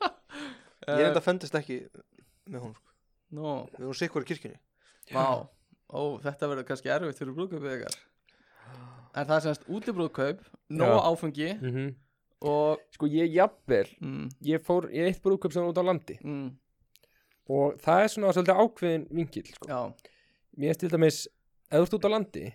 [0.89, 1.79] Ég enda fendist ekki
[2.49, 2.93] með hún sko.
[3.37, 4.59] Nú, Við vorum sikkur í kirkjunni.
[5.13, 5.25] Vá.
[5.89, 7.97] Ó, þetta verður kannski erfitt fyrir brúðkaupið ykkar.
[9.17, 11.55] En það er semst útibrúðkaup Nó áfengi.
[11.57, 11.95] Mm
[12.45, 16.15] Og Sko ég jafnvel mm, Ég fór í eitt brúðköp sem var út á landi.
[16.23, 16.49] Mm,
[17.49, 19.67] Og það er svona svolítið ákveðin vinkil sko.
[20.59, 21.25] Mér er til dæmis
[21.69, 22.45] Ef þú ert út á landi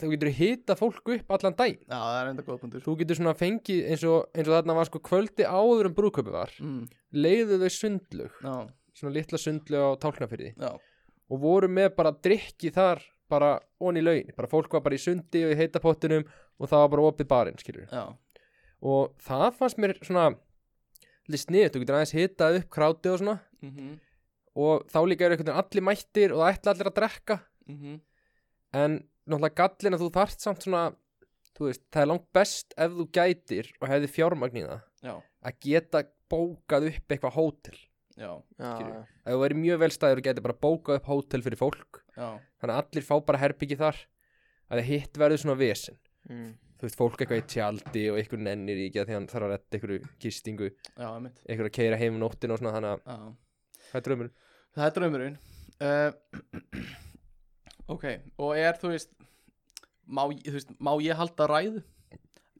[0.00, 2.30] þá getur þú hita fólk upp allan dag já, er
[2.84, 6.32] Þú getur svona fengið eins og, eins og þarna var sko kvöldi áður en brúðköpi
[6.34, 6.82] var mm,
[7.12, 8.54] Leiðu þau sundlug Já,
[8.94, 10.54] Svona litla sundlug á tálknafyrði
[11.30, 14.32] Og voru með bara drikki þar Bara onni laugin.
[14.36, 16.24] Bara fólk var bara í sundi og í heita pottinum
[16.60, 18.04] Og það var bara opið barinn skilur já
[18.84, 20.32] Og það fannst mér svona
[21.32, 23.38] Lýst niður, þú getur aðeins hitað upp kráti og svona.
[23.64, 23.94] Mm
[24.54, 27.36] Og þá líka eru einhvern veginn allir mættir Og það ætla allir að drekka.
[27.68, 28.00] -hmm.
[28.74, 28.92] En
[29.26, 30.84] náttúrulega gallin að þú þarft samt svona
[31.54, 35.22] Þú veist, það er langt best ef þú gætir Og hefði fjármagn í það Já,
[35.44, 37.76] Að geta bókað upp eitthvað hótel.
[38.14, 38.70] Já, Já.
[39.26, 42.00] Ef þú væri mjög vel stæður og gæti bara bókað upp hótel fyrir fólk.
[42.14, 42.28] Já.
[42.62, 44.00] Þannig að allir fá bara herbyggi þar
[44.72, 45.98] Að hitt verður svona vesen.
[46.30, 46.54] Mm.
[46.84, 49.46] Þú veist, fólk eitthvað í tjaldi og einhver nennir í ekki að því hann þarf
[49.46, 50.66] að retta einhverju gistingu.
[50.92, 51.38] Já, einmitt.
[51.48, 53.30] Einhver að keira heim um nóttina og svona þannig að Já.
[53.86, 54.28] Það er draumur
[54.74, 55.38] Það er draumurinn.
[55.80, 56.82] Uh,
[57.94, 58.04] Ok,
[58.40, 59.10] og er þú veist
[60.04, 61.80] má, þú veist, má ég halda ræðu?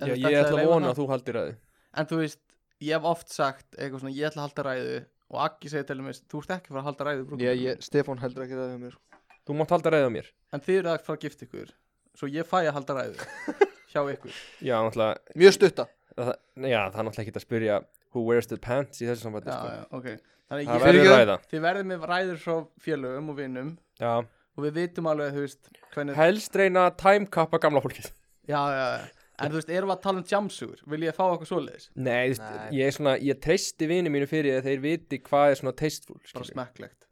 [0.01, 1.53] Já, ég ætla að vona að þú haldir að
[2.01, 2.41] En þú veist,
[2.81, 4.99] ég hef oft sagt eitthvað svona, ég ætla að halda ræðu
[5.35, 7.53] og Aggi segir til dæmis, þú ert ekki að fara að halda ræðu brúðkaupinu.
[7.53, 9.23] Ég, ég, Stefán heldur ekki það við mér sko.
[9.45, 10.33] Þú mátt halda ræðið á mér.
[10.57, 11.73] En þið eru að fara að gifta ykkur
[12.15, 13.31] Svo ég fæ að halda ræðu
[13.95, 14.39] Hjá ykkur?
[14.67, 15.89] Já, náttúrulega Mjög stutta.
[16.15, 16.31] Það,
[16.67, 17.81] Já, það er náttúrulega ekki að spyrja
[18.15, 19.73] Who wears the pants í þessu Já, sko.
[19.75, 20.09] já, ok.
[20.51, 21.37] Þannig Það ég, verður ræða.
[21.51, 24.13] þið verðið með ræður frá félögum og vinnum Já,
[24.55, 28.11] Og við vitum alveg, þú veist hvernig, helst reyna að timekappa gamla fólkið.
[28.47, 29.23] Já, já, já.
[29.43, 30.83] En þú veist, erum við að tala um jamsugur?
[30.93, 31.89] Vil ég fá okkur svoleiðis?
[31.99, 32.69] Nei, þú veist, Nei.
[32.79, 36.21] ég er svona Ég treysti vini mínu fyrir að þeir viti hvað er svona tasteful
[36.37, 37.09] Bara smekklegt.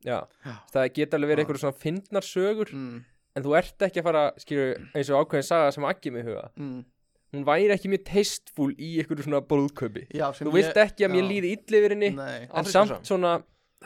[0.70, 2.70] Það geta alveg verið einhverjum svona fyndnar sögur.
[2.76, 3.00] Mm,
[3.36, 6.50] En þú ert ekki að fara, skilju, eins og ákveðin saga sem Aggi mig huga.
[6.60, 6.82] Mm.
[7.32, 9.40] Hún væri ekki mjög tasteful í einhverju svona
[10.36, 13.38] sem Þú vilt ekki að mér líði illa yfir henni En samt svona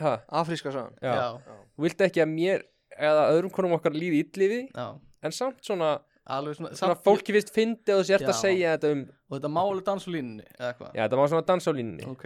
[0.03, 1.13] ha, Afríska sagan já.
[1.15, 2.65] já, Þú vilt ekki að mér
[2.97, 4.19] eða öðrum konum okkar líði
[4.51, 4.87] því já.
[5.23, 5.93] En samt svona,
[6.27, 9.37] Alveg svona, svona samt- fólki finnst fyndi og þú sért að segja þetta um Og
[9.39, 10.91] þetta máli dans á línunni, eða hvað?
[10.91, 12.07] Já, þetta var svona dans á línunni.
[12.11, 12.25] Ok.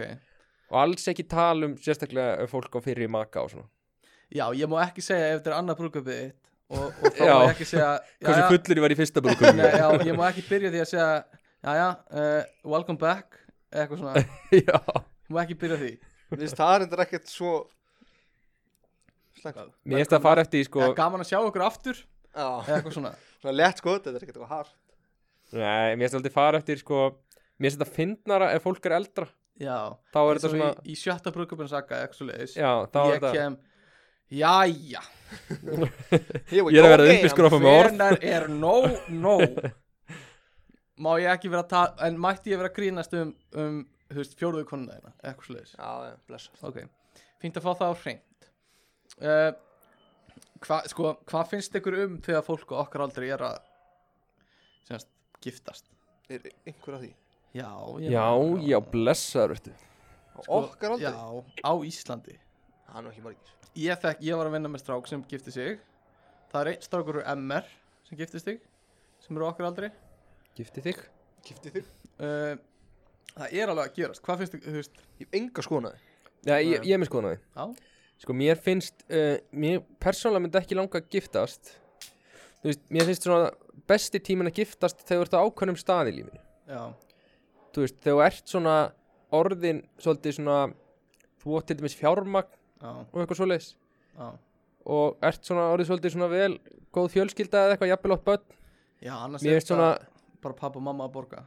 [0.72, 3.68] Og alls ekki tala um sérstaklega um fólk á fyrir maka og svona.
[4.32, 7.32] Já, ég má ekki segja ef þetta er annað brúðkaupið þitt og, og þá Já.
[7.32, 7.90] má ég ekki segja
[8.22, 11.08] Hversu já, fullur ég var í fyrsta já, ég má ekki byrja því að segja
[11.62, 13.36] Já, já, uh, welcome back
[13.70, 14.22] eða eitthvað svona,
[14.66, 14.78] Já,
[15.30, 15.90] ég má ekki byrja því.
[16.32, 17.52] Minnst það er endur ekkert svo
[19.38, 22.00] Slengt mér finnst að fara eftir því, sko gaman að sjá okkur aftur
[22.32, 23.12] eitthvað svona.
[23.42, 24.74] Svona lett sko, þetta er ekkert eitthvað hart.
[25.52, 26.98] Nei, mér finnst alltaf fara eftir, sko.
[27.58, 29.26] Mér finnst þetta fyndnara ef fólk er eldra.
[29.60, 29.78] Já,
[30.14, 33.10] Þá er þetta svona í, í sjötta brúðkaupinu saga eitthvað svo leiðis Já, þá er
[33.10, 33.56] Ég þetta kem,
[34.32, 35.02] jæja.
[36.52, 37.88] Ég er að vera uppiskrofa með orð.
[37.92, 39.62] Hvenar er nóg, nóg?
[41.02, 43.78] Má ég ekki vera að tala En mætti ég vera að grínast um, um
[44.12, 46.78] Þú veist, fjóruðu konuna þeina Eitthvað svo leiðis Já, já, blessa Ok,
[47.42, 48.48] fínt að fá það á hreint.
[49.22, 49.50] Uh,
[50.62, 53.58] Hvað sko, hva finnst ykkur um Þegar fólk og okkar aldrei er að
[54.86, 55.10] Semast,
[55.42, 55.88] giftast?
[56.30, 57.12] Er einhver að því?
[57.56, 57.70] Já,
[58.04, 58.26] ég Já,
[58.68, 61.08] já, blessaður, Sko, okkar aldrei?
[61.08, 62.36] Já, á Íslandi
[62.92, 63.52] Er nú ekki margir.
[63.78, 65.78] Ég, þekk, ég var að vinna með strák sem gifti sig.
[66.52, 67.68] Það er einn strákur úr MR
[68.04, 68.58] Sem gifti sig
[69.24, 69.88] Sem eru okkar aldrei
[70.58, 70.98] Gifti þig?
[71.46, 71.86] Kiftið þig?
[72.20, 72.58] uh,
[73.32, 74.20] Það er alveg að gerast.
[74.26, 74.98] Hvað finnst ykkur, þú veist?
[75.16, 76.02] Ég hef enga skonaði
[76.44, 76.88] Já, ég, Nei.
[76.90, 77.40] ég er með skoðan á því.
[77.56, 77.88] Já,
[78.22, 81.72] Sko, mér finnst uh, Mér persónulega myndi ekki langa að giftast.
[82.60, 83.48] Þú veist, mér finnst svona
[83.88, 86.42] Besti tíminn að giftast þegar þú ert á ákveðnum stað í lífinu.
[86.68, 86.82] Já,
[87.72, 88.76] Þú veist, þegar þú ert svona
[89.40, 90.58] Orðin, svolítið svona
[91.42, 93.68] Þú átt til dæmis fjármagn já, og eitthvað svoleiðis.
[94.18, 94.28] Já.
[94.92, 96.54] Og ert svona orðið svolítið svona vel
[96.92, 98.56] Góð fjölskylda eða eitthvað jafnvel átt börn?
[99.02, 99.90] Já, annars er svona
[100.42, 101.44] bara pappa og mamma að borga.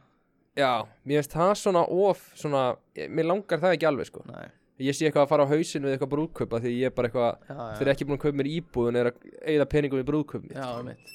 [0.56, 0.70] Já,
[1.04, 2.62] mér finnst það svona of Svona,
[2.96, 4.22] ég- mér langar það ekki alveg sko.
[4.30, 4.48] Nei,
[4.80, 7.38] Ég sé eitthvað að fara á hausinu við eitthvað brúðkaupa Því ég er bara eitthvað
[7.48, 7.76] já, já.
[7.78, 9.22] Þeir eru ekki búin að kaupa mér íbúð En er að
[9.52, 11.14] eigða peningum í brúðkaupum Já, mitt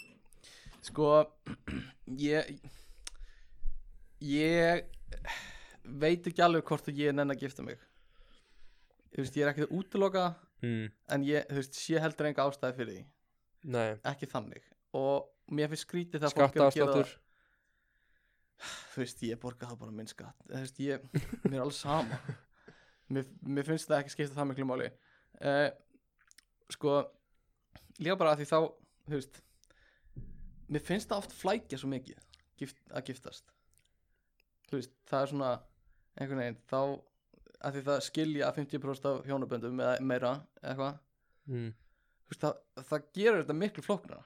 [0.82, 1.10] Sko
[2.30, 2.56] Ég
[4.22, 4.84] Ég
[6.02, 7.78] Veit ekki alveg hvort ég nenni að gifta mig
[9.20, 10.86] veist, ég er ekki að útiloka það, mm.
[11.16, 13.04] En ég, þú veist, sé heldur enga ástæði fyrir því.
[13.76, 14.70] Nei, Ekki þannig.
[14.98, 17.12] Og mér finnst skrítið það skattaafsláttur.
[17.12, 17.28] Það
[18.94, 20.48] Þú veist, ég borga það bara minn skatt.
[20.48, 21.06] Þú veist, ég,
[21.48, 22.20] mér er alveg sama.
[23.12, 24.92] Mér, mér finnst það ekki skipta það miklu máli.
[25.42, 25.70] Uh,
[26.72, 27.02] Sko
[28.00, 28.60] Líka bara að því þá
[29.10, 29.40] Þú veist
[30.72, 32.20] mér finnst það oft flækja svo mikið
[32.62, 33.50] gift, að giftast.
[34.70, 35.50] Þú veist, það er svona
[36.16, 36.80] einhvern veginn, þá
[37.62, 41.00] að því það skilja 50% af hjónaböndum eða meira, eitthvað.
[41.52, 41.74] Mm.
[42.38, 44.24] það, það gerir þetta miklu flóknara.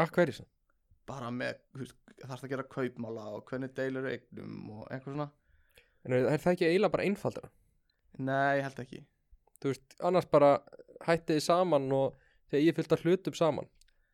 [0.00, 0.48] Af hverju svo?
[1.08, 5.28] bara með, veist, þarfst að gera kaupmála og hvernig deilur eignum og eitthvað svona.
[6.04, 7.50] En er, það ekki eiginlega bara einfaldara?
[8.14, 9.00] nei, ég held ekki.
[9.62, 10.50] Þú veist, annars bara
[11.04, 12.18] hættið þið saman og
[12.52, 13.70] þegar ég fyllt að hlutum saman.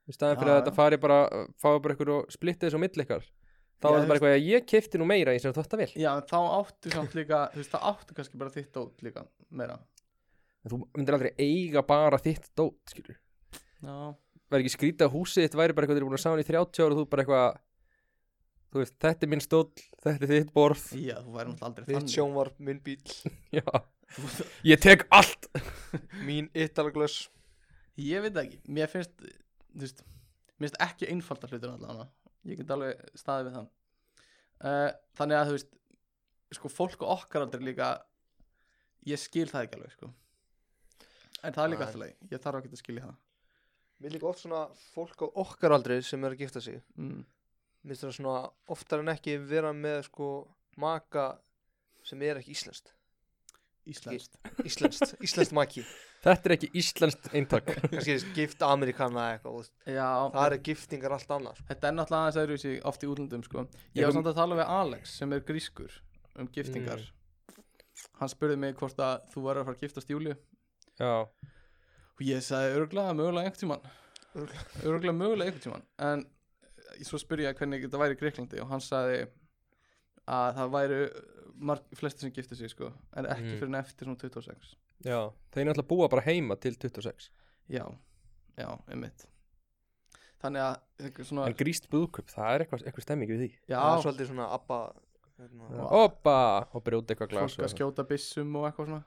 [0.09, 1.19] Í staðan fyrir Já, að þetta fari bara
[1.61, 3.27] fáið bara ykkur og splittið þessu ykkar
[3.81, 5.89] þá Já, er þú þetta bara eitthvað að ég kefti nú meira í að vel
[5.97, 9.79] já, þá áttu samt líka, þú veist, það áttu kannski bara þitt dót líka meira.
[10.61, 13.17] En þú myndir aldrei eiga bara þitt dót skilur,
[13.81, 13.97] já,
[14.51, 16.49] verður ekki skrítið að húsið þitt væri bara eitthvað þeir eru búin að saman í
[16.51, 17.59] 30 ára og þú bara eitthvað
[18.71, 19.71] þú veist, þetta er minn stóll,
[20.05, 20.85] þetta er þitt borð.
[21.01, 22.15] Já, þú væri náttúrulega aldrei Þitt þannig.
[22.15, 23.01] sjónvarp, minn bíl,
[23.59, 23.65] já,
[24.69, 25.49] ég tek allt.
[26.29, 27.31] Mín yttalglöss
[28.01, 30.05] Ég veit ekki, mér finnst þú veist,
[30.61, 32.07] mér finnst ekki einfalda hlutur allavega,
[32.49, 33.67] ég get alveg staðið við það.
[34.61, 35.75] Uh, Þannig að þú veist
[36.57, 37.91] sko fólk og okkar aldrei líka
[39.09, 40.13] ég skil það ekki alveg sko.
[41.41, 43.19] En það er líka alltaf leið, ég þarf ekki að skilja það.
[44.01, 44.63] Mér líka oft svona
[44.95, 46.81] fólk á okkar aldrei sem er að gifta sig.
[46.97, 47.23] Mm.
[47.81, 48.39] Mér finnst það svona
[48.73, 50.31] oftar en ekki vera með sko
[50.81, 51.31] maka
[52.05, 52.93] sem er ekki íslenskt
[53.89, 54.35] Íslenskt.
[54.69, 55.83] Íslenskt, íslenskt maki.
[56.25, 57.71] Þetta er ekki íslenskt eintak.
[57.91, 59.71] Kannski gift amerikana eitthvað.
[59.89, 61.67] Já, Það er giftingar allt annað sko.
[61.71, 63.65] þetta er náttúrulega aðeins öðruvísi oft í útlöndum sko.
[63.97, 65.97] Ég var samt að tala við Alex sem er grískur
[66.37, 67.07] um giftingar.
[68.21, 70.37] Hann spurði mig hvort að þú var að fara að giftast Júliu
[71.01, 71.15] já,
[72.21, 73.91] Og ég sagði örgulega mögulega einhvern tímann.
[74.85, 75.87] Örgulega mögulega einhvern tímann.
[76.05, 76.27] En
[77.09, 79.23] svo spurði ég hvernig þetta væri í Greiklandi Og hann sagði
[80.29, 81.40] að það væru marg,
[81.99, 83.59] flesti sem giftu sig sko En ekki Mm.
[83.61, 85.19] fyrir en eftir svona 26 já,
[85.53, 87.31] þeir náttúrulega búa bara heima til 26
[87.71, 87.85] Já,
[88.59, 89.27] já, einmitt.
[90.43, 93.49] Þannig að svona en gríst búðkup, það er eitthvað, eitthvað stemming við því.
[93.69, 94.79] Já, Það er svolítið svona abba
[95.41, 95.85] hérna, Já.
[96.01, 96.37] Oppa,
[96.75, 99.05] og brjóta eitthvað glas fólk að skjóta byssum og eitthvað svona.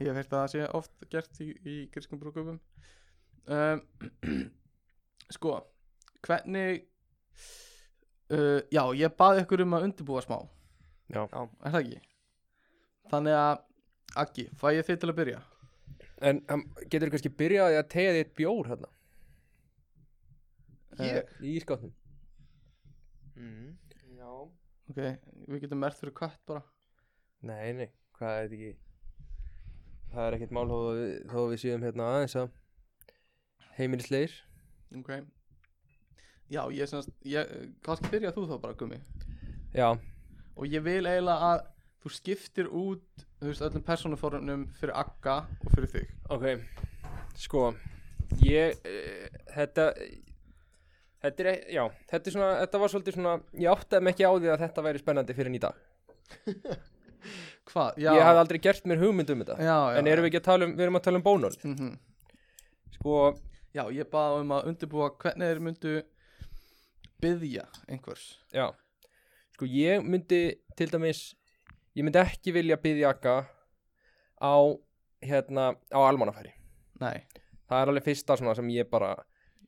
[0.00, 2.58] Ég hef heyrt að það sé oft gert í, í grískum brúkupum
[3.46, 3.80] um,
[5.36, 5.54] Sko
[6.24, 6.84] Hvernig
[8.30, 10.38] uh, Já, ég baði ykkur um að undirbúa smá
[11.12, 11.24] Já.
[11.28, 11.40] Já.
[11.64, 12.00] Er það ekki?
[13.12, 13.54] Þannig að
[14.14, 15.40] Aggi, fæ ég þið til að byrja?
[16.24, 16.62] En um,
[16.92, 18.90] getur kannski byrjaði að tegja þitt bjór hérna
[21.02, 21.32] Ég?
[21.42, 21.90] í skátnum
[23.34, 23.72] mm,
[24.14, 25.00] Já Ok,
[25.48, 26.62] við getum mert fyrir kött bara
[27.44, 28.72] Nei, nei, hvað er þetta ekki
[30.14, 32.54] Það er ekkert mál þó að við, þó að við séum hérna aðeins að
[33.80, 34.36] heimilisleir
[35.00, 35.10] Ok
[36.54, 39.00] Já, ég semast ég, Kannski byrja þú þá bara, Gummi
[39.74, 39.88] Já,
[40.54, 41.64] Og ég vil eiginlega að
[42.04, 46.12] þú skiptir út Þú veist, öllum persónuforunum fyrir Agga og fyrir þig.
[46.32, 46.44] Ok
[47.44, 47.64] Sko,
[48.44, 49.88] ég uh, Þetta
[51.24, 54.28] Þetta er, e- já, þetta er svona, þetta var svolítið svona Ég áttaði mig ekki
[54.28, 55.82] á því að þetta væri spennandi fyrir dag
[57.72, 57.96] Hvað?
[57.96, 59.54] Já, Ég hafði aldrei gert mér hugmynd um þetta.
[59.56, 61.54] Já, já, En erum við ekki að tala um, við erum að tala um bónól
[61.64, 61.94] mm
[62.98, 63.14] Sko,
[63.74, 65.94] Já, ég baði um að undirbúa hvernig þeir myndu
[67.24, 68.26] byðja einhvers.
[68.54, 68.68] Já
[69.54, 70.42] Sko ég myndi
[70.76, 71.32] til dæmis
[71.94, 73.34] Ég myndi ekki vilja byggja akka
[74.42, 74.54] á
[75.22, 76.50] hérna á almannafæri.
[77.00, 77.22] Nei,
[77.70, 79.14] Það er alveg fyrsta svona sem ég bara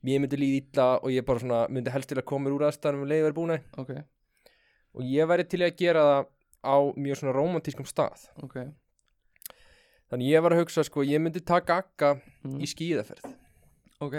[0.07, 3.05] Ég myndi líða illa og ég bara svona myndi helst til að koma úr aðstæðanum
[3.05, 3.89] um leiður búin ok,
[4.93, 6.27] og ég væri til að gera það
[6.63, 8.27] á mjög svona romantískum stað.
[8.45, 8.55] Ok.
[10.11, 12.13] Þannig ég var að hugsa sko ég myndi taka akka
[12.45, 12.59] mm.
[12.61, 13.25] í skíðaferð.
[14.05, 14.15] Ok,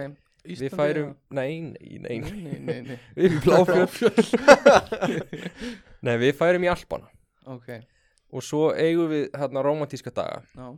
[0.49, 2.99] Við Íslandi færum, nei, nei, nei, Nei, nei, nei, nei.
[3.19, 3.99] Við bláfjöld
[6.07, 7.11] Nei, við færum í Alpana.
[7.49, 7.69] Ok,
[8.33, 10.41] og svo eigum við hérna romantíska daga.
[10.57, 10.69] Já,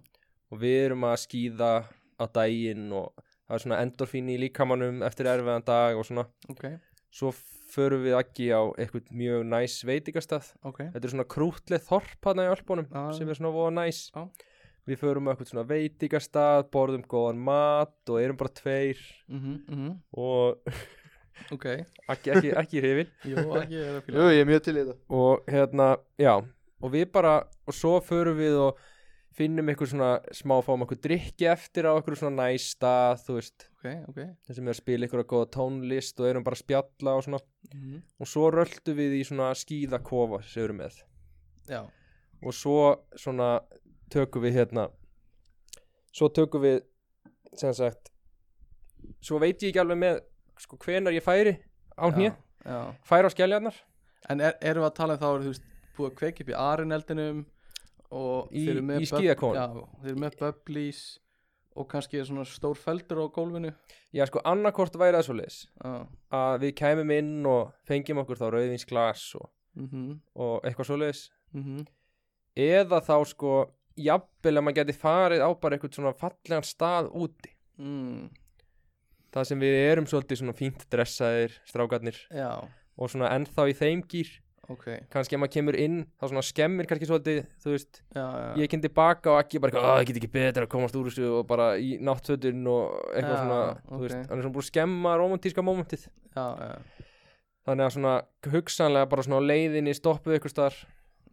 [0.50, 1.70] og við erum að skýða
[2.18, 6.26] á daginn og það er svona endorfín í líkamannum eftir erfiðan dag og svona.
[6.50, 6.66] Ok,
[7.14, 7.32] svo
[7.70, 10.48] förum við ekki á eitthvað mjög næs veitingastað.
[10.66, 10.80] Ok.
[10.90, 14.00] Þetta er svona krútleð þorp hana í Alpunum Já, sem er svona voða næs.
[14.14, 14.24] Já.
[14.88, 19.02] Við förum á eitthvað svona veitingastað borðum góðan mat og erum bara tveir.
[19.28, 20.56] Mm -hmm, og
[21.54, 21.66] Ok,
[22.08, 23.12] ekki, ekki, ekki hrifin.
[23.30, 24.96] Jú, ekki er að Jú, ég er mjög til í þetta.
[25.08, 26.34] Og hérna, já
[26.80, 27.34] og við bara,
[27.68, 28.80] og svo förum við og
[29.36, 33.66] finnum eitthvað svona smá fáum eitthvað drikki eftir á eitthvað svona næs stað, þú veist.
[33.78, 34.20] Ok, ok.
[34.48, 37.42] Þessum er að spila eitthvað góða tónlist og erum bara að spjalla og svona.
[37.70, 40.98] Mm og svo röldu við í svona skíðakofa sem við erum með.
[41.70, 41.80] Já,
[42.42, 42.80] og svo
[43.16, 43.60] svona
[44.12, 44.88] tökum við hérna
[46.14, 46.80] svo tökum við
[47.58, 48.10] sem sagt
[49.24, 50.20] svo veit ég ekki alveg með
[50.60, 51.56] sko hvenar ég færi
[51.96, 52.34] á hnið,
[53.06, 53.76] færi á skelljarnar
[54.28, 55.62] En er, erum við að tala um þá er þú veist
[55.96, 57.38] búið að kveikja upp í arineldinum
[58.20, 58.64] og Í-
[59.00, 59.06] í?
[59.56, 59.64] Já,
[60.02, 61.00] þeir eru með bubblís
[61.80, 63.70] og kannski svona stór feldur á gólfinu.
[64.12, 65.94] Já, sko, annarkort væri það svo leis Já,
[66.36, 69.48] að við kæmum inn og fengjum okkur þá rauðvinsglas og,
[69.80, 71.24] mhm, og eitthvað svo leis
[71.56, 71.86] mhm.
[72.60, 73.52] Eða þá sko
[73.98, 77.54] jafnvel að maður geti farið á bara eitthvað svona fallegan stað úti.
[77.80, 78.28] Mm,
[79.34, 82.50] það sem við erum svolítið svona fínt dressaðir strákarnir Já,
[83.00, 84.32] og svona ennþá í þeim gýr
[84.70, 84.86] ok.
[85.12, 88.72] Kannski ef maður kemur inn þá svona skemmir kannski svolítið þú veist, Já, já, ég
[88.72, 91.44] kynni baka og ekki bara að það get ekki betra að komast úr þessu og
[91.50, 93.90] bara í náttfötun og eitthvað svona, ok.
[93.90, 96.06] þú veist, hann er svona búin að skemma romantíska mómentið.
[97.68, 98.14] Þannig að svona
[98.54, 100.78] hugsanlega bara svona leiðinni stoppuð ykkur staðar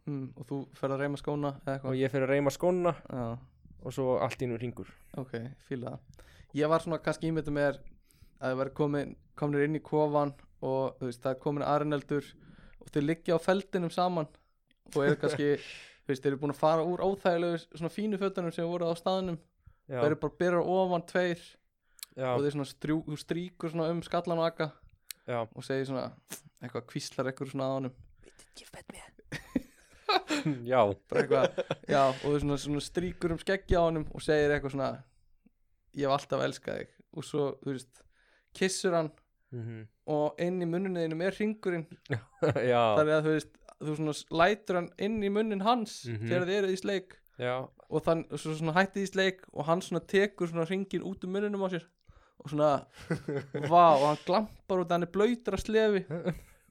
[0.08, 1.50] Mm, Og þú ferð að reyma skóna
[1.84, 3.24] og ég fyrir að reyma skóna Já,
[3.84, 4.88] og svo allt í nú ringur
[5.20, 5.34] ok,
[5.68, 6.24] fíla það.
[6.56, 7.76] Ég var svona kannski ímyndið mér
[8.38, 10.32] að það verið komin, komin inn í kofan
[10.64, 12.30] og þú veist, það er komin arineldur
[12.80, 14.30] og þeir liggja á feldinum saman
[14.94, 15.50] og eru kannski,
[16.06, 18.94] þú veist, þeir eru búin að fara úr óþægilegu svona fínu fötunum sem voru á
[18.96, 19.36] staðnum
[19.88, 21.44] já, og eru bara byrjar ofan tveir
[22.16, 24.70] já, og þeir svona strjú, stríkur svona um skallan og akka
[25.28, 26.08] já, og segir svona
[26.62, 27.98] eitthvað kvíslar eitthvað svona að honum
[30.70, 34.74] já, eitthvað, já, og þeir svona, svona stríkur um skeggja á honum og segir eitthvað
[34.76, 34.90] svona
[35.98, 36.90] ég hef alltaf elskað þig.
[37.18, 38.02] Og svo, þú veist,
[38.56, 39.10] kissur hann
[39.54, 41.86] mhm, og inn í munninuðinu er ringurinn
[42.72, 42.82] já.
[42.98, 46.26] Þannig að þú veist, þú svona lætur hann inn í munnin hans Mhm.
[46.28, 47.16] þegar þið eru í sleik.
[47.38, 47.54] Já,
[47.88, 51.22] og þann, og svo svona hættið í sleik og hann svona tekur svona ringin út
[51.24, 51.84] um munninum á sér.
[52.42, 52.70] Og svona,
[53.70, 56.02] vá, og hann glampar hann er blöytur að slefi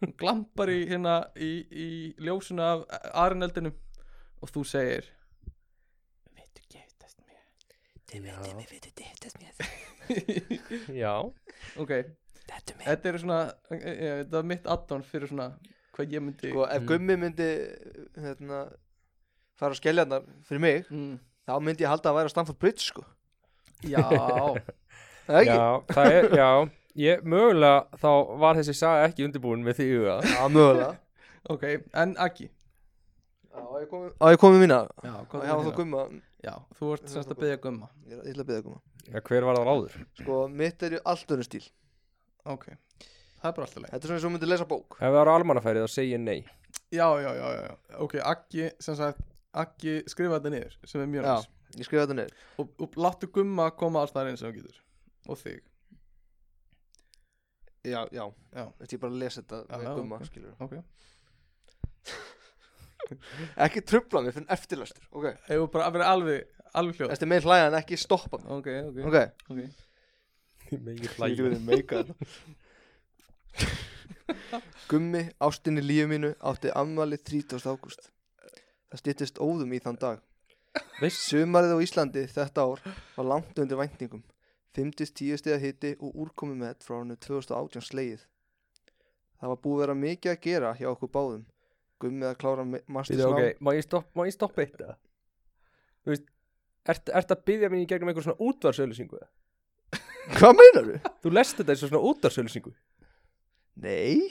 [0.01, 1.88] hann glampar í hérna í, í
[2.21, 2.86] ljósuna af
[3.25, 3.73] arineldinum
[4.41, 5.07] og þú segir
[6.38, 7.41] veitu giftast mér
[10.95, 11.13] já,
[11.81, 11.91] ok,
[12.47, 13.39] þetta er svona
[13.73, 15.49] e, e, þetta er mitt addon fyrir svona
[15.97, 16.88] hvað ég myndi Sko, ef Mm.
[16.91, 17.47] Gummi myndi
[18.21, 18.60] hérna,
[19.57, 21.15] fara á skelljarnar fyrir mig, mm,
[21.49, 23.03] þá myndi ég halda að væra Stamford Bridge, sko.
[23.81, 24.03] Já,
[25.27, 25.55] Það ekki?
[25.57, 26.49] já, það er, já
[26.97, 28.10] ég, mögulega þá
[28.41, 30.15] var þessi saga ekki undirbúin með því huga.
[30.36, 30.93] Já, mögulega.
[31.53, 31.63] Ok,
[32.03, 32.49] en Aggi?
[33.53, 34.79] Já, á ég komið- á ég komið mína?
[35.05, 36.03] Já, hvað hafa þá Gumma.
[36.45, 37.88] Já, þú ert semst að byggja gumma.
[38.05, 38.81] Ég er- ég ætla að byggja Gumma.
[39.07, 39.95] Já, hver var það áður?
[40.21, 41.63] Sko, mitt er í allt önnur stíl.
[42.47, 44.97] Ok, það er bara alltaf leið Þetta er svona eins og þú myndir lesa bók.
[44.99, 46.38] Ef það var almannafærið þá segi ég nei.
[46.93, 49.23] Já, já, já, já, já, ok, Aggi sem sagt,
[49.57, 51.33] Aggi skrifa þetta niður sem er mjög Já.
[51.33, 52.36] næst Ég skrifa þetta niður.
[52.63, 54.77] Og, og láttu gumma koma alls þar eins og þú getur.
[55.27, 55.57] Og þig
[57.88, 58.23] Já, já.
[58.54, 58.65] Já.
[58.82, 60.30] Þetta ég bara lesa þetta með Gumma, ok.
[60.30, 60.73] skilur ok,
[63.67, 65.28] Ekki trubla mig fyrir eftirlöstur Ok.
[65.47, 66.39] Hefur bara að vera alveg
[66.78, 67.12] alveg hljóð?
[67.13, 68.50] Þetta er með hlæja en ekki stoppa mig.
[68.58, 69.17] Ok, ok, Ok.
[69.52, 69.60] Ok.
[70.84, 72.13] Megið Ég þetta.
[74.91, 77.63] Gummi, ástinni lífi mínu átti ammali 30.
[77.63, 78.10] ágúst.
[78.91, 80.19] Það styttist óðum í þann dag.
[81.02, 82.84] Veist, Sumarið á Íslandi þetta ár
[83.15, 84.23] var langt undir væntingum
[84.77, 88.25] 5-10 stiða hiti og úrkomi með frá hannu 2018 slegið.
[89.37, 91.45] Það var búið að vera mikið að gera hjá okkur báðum.
[92.01, 94.97] Gummi að klára mastersnám ok, má ég stopp, má ég stoppa eitt eða?
[96.05, 96.27] Þú veist,
[96.93, 99.21] ert, ert að byggja mín í gegnum einhver svona útvarsauðlýsingu?
[100.37, 101.13] Hvað meinar þú?
[101.25, 102.73] Þú lest þetta eins og svona útvarsauðlýsingu
[103.77, 104.29] Nei.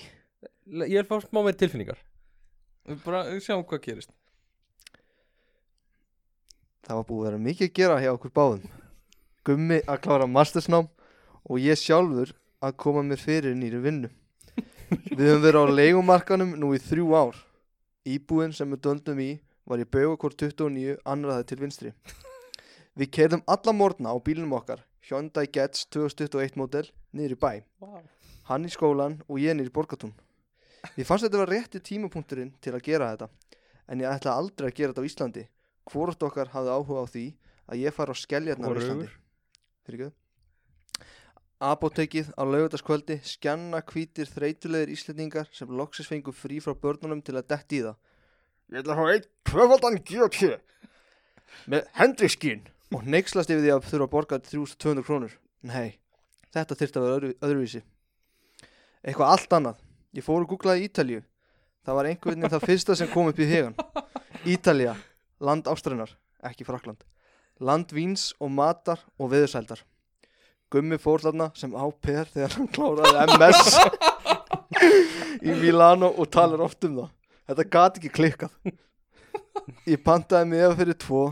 [0.66, 1.98] Ég er fá smá með tilfinningar.
[2.86, 4.14] Við bara sjáum hvað gerist.
[6.86, 8.85] Það var búið að vera mikið að gera hjá okkur báðum
[9.46, 10.88] Gummi að klára mastersnám
[11.46, 14.08] og ég sjálfur að koma mér fyrir nýri vinnu.
[14.90, 17.36] Við höfum verið á leigumarkanum nú í þrjú ár.
[18.06, 19.28] Íbúin sem við döndum í
[19.66, 21.92] var í Baugakort 29 annaðið til vinstri.
[22.98, 27.52] Við keirðum alla morgna á bílunum okkar Hyundai Getz 2021 model niður í bæ.
[28.50, 30.14] Hann í skólan og ég niður í borgatún
[30.94, 33.28] Ég fannst þetta var rétti tímapunkturinn til að gera þetta
[33.90, 35.44] En ég ætla aldrei að gera þetta á Íslandi.
[35.86, 37.24] Hvort okkar hafði áhuga á því
[37.70, 38.82] að ég fara á skelljarnar á.
[38.82, 39.08] Íslandi
[39.86, 40.10] Fyrir
[41.66, 47.46] Apotekið á laugardagskvöldi skjanna hvítir þreytulegir íslendingar sem loksis fengu frí frá börnunum til að
[47.54, 47.96] detti í það.
[48.74, 50.50] Ég ætla að hafa einn tvöfaldan GT
[51.72, 55.38] með hendriskín og neykslast yfir því að þurfa að borga 3200 krónur.
[55.64, 55.96] Nei,
[56.52, 57.82] þetta þyrfti að vera öðru, öðruvísi.
[59.00, 59.80] Eitthvað allt annað.
[60.16, 61.24] Ég fór að googlaði Ítalju
[61.86, 63.76] Það var einhvern veginn það fyrsta sem kom upp í hegan
[64.46, 64.96] Ítalja,
[65.38, 66.10] land ástrænar,
[66.42, 67.04] ekki Frakland
[67.60, 69.82] Land víns og matar og veðursældar
[70.72, 73.78] Gummi fór þarna sem áper þegar hann kláraði MS
[75.46, 77.12] í Milano og talar oft um það
[77.46, 78.72] Þetta gat ekki klikkað
[79.86, 81.26] Ég pantaði mig eða fyrir tvo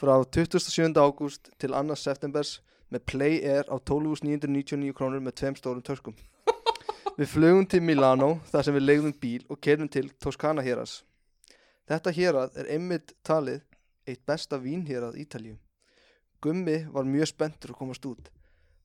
[0.00, 0.96] frá 27.
[0.96, 1.96] ágúst til 2.
[1.98, 2.58] septembers
[2.90, 6.16] með Play Air á 12.999 krónur með tveim stórum töskum
[7.20, 11.02] Við flugum til Milano þar sem við leiðum bíl og kerum til Toskana héras.
[11.84, 13.58] Þetta hérað er einmitt talið
[14.10, 15.56] eitt besta vínhérað Ítalíu.
[16.40, 18.30] Gummi var mjög spenntur að komast út.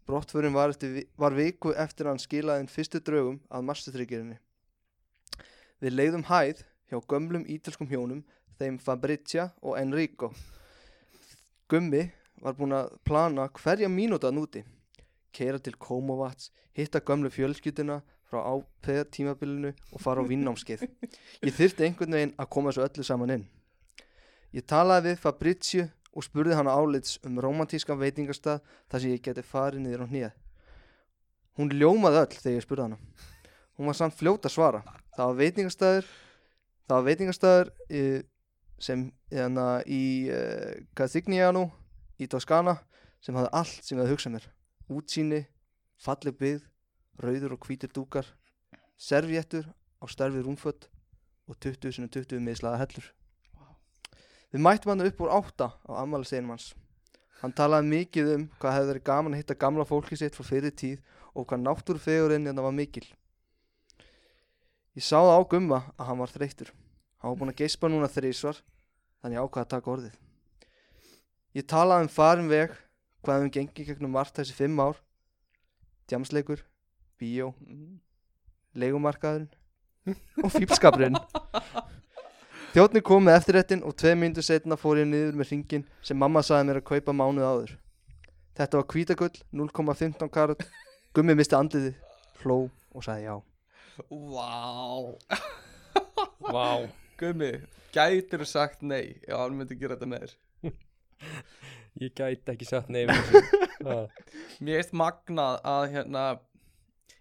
[0.06, 4.38] Brottförin var, eftir, var viku eftir að hann skilaði inn fyrstu draugum að mastertryggirinni.
[5.82, 6.62] Við leiðum hæð
[6.92, 8.22] hjá gömlum ítölskum hjónum,
[8.60, 10.30] þeim Fabrizia og Enrico.
[11.72, 12.04] Gummi
[12.44, 14.64] var búinn að plana hverja mínúta að núti.
[15.36, 20.86] Keira til Komovats, hitta gömlu fjölskylduna frá ápeða tímabilinu og fara á vinnámskeið.
[21.42, 23.46] Ég þyrfti einhvern veginn að koma þessu öllu saman inn.
[24.56, 25.86] Ég talaði við Fabrizio
[26.16, 30.30] og spurði hana álits um romantískan veitingastað þar sem ég geti farið niður á hnið.
[31.60, 33.00] Hún ljómaði öll þegar ég spurði hana.
[33.76, 34.80] Hún var samt fljót að svara.
[35.18, 36.08] Það var veitingastæður,
[36.88, 38.22] það var veitingastæður uh,
[38.88, 39.04] sem
[39.34, 41.66] hérna, í uh, Castigliano
[42.16, 42.78] í Toskana
[43.20, 44.48] sem hafði allt sem ég hafði hugsað mér.
[44.96, 45.42] Útsýni,
[46.00, 46.64] falleg byggð,
[47.20, 48.32] rauður og hvítir dúkar,
[48.96, 49.68] servjettur
[50.00, 50.88] á starfi rúmfött
[51.52, 53.12] og 20 sinni 20 miðslaða hellur.
[54.56, 56.70] Við mættum hann upp úr átta á ammælisdeginum hans.
[57.42, 60.72] Hann talaði mikið um hvað hefði verið gaman að hitta gamla fólki sitt frá fyrir
[60.72, 61.02] tíð
[61.36, 63.04] og hvað náttúrufegurinn þetta var mikil.
[64.96, 66.70] Ég sá það á gumma að hann var þreyttur.
[67.20, 68.62] Hann var búinn að geispa núna þrísvar,
[69.20, 70.16] þannig ákvaði að taka orðið.
[71.60, 72.78] Ég talaði um farin veg,
[73.28, 75.02] hvað hefum gengið gegnum margt þessi fimm ár,
[76.08, 76.64] djamsleikur,
[77.20, 77.52] bíó,
[78.72, 79.52] leigumarkaðurinn
[80.46, 81.20] og fílskapurinn.
[82.76, 86.42] Þjóttni kom með eftirrættin og tvei myndu setna fór ég niður með ringin sem mamma
[86.44, 87.72] sagði mér að kaupa mánuð áður.
[88.60, 90.66] Þetta var hvítagull, 0,15 karat,
[91.16, 91.94] gummi misti andliði,
[92.42, 92.58] hló
[92.92, 93.38] og sagði já.
[94.12, 95.16] Vá
[96.52, 96.68] Vá
[97.16, 97.52] Gummi,
[97.96, 100.74] gætir þú sagt nei Já, hann myndi gera þetta með þér
[102.04, 103.06] Ég gæti ekki sagt nei.
[104.60, 106.26] Mér veist magnað að hérna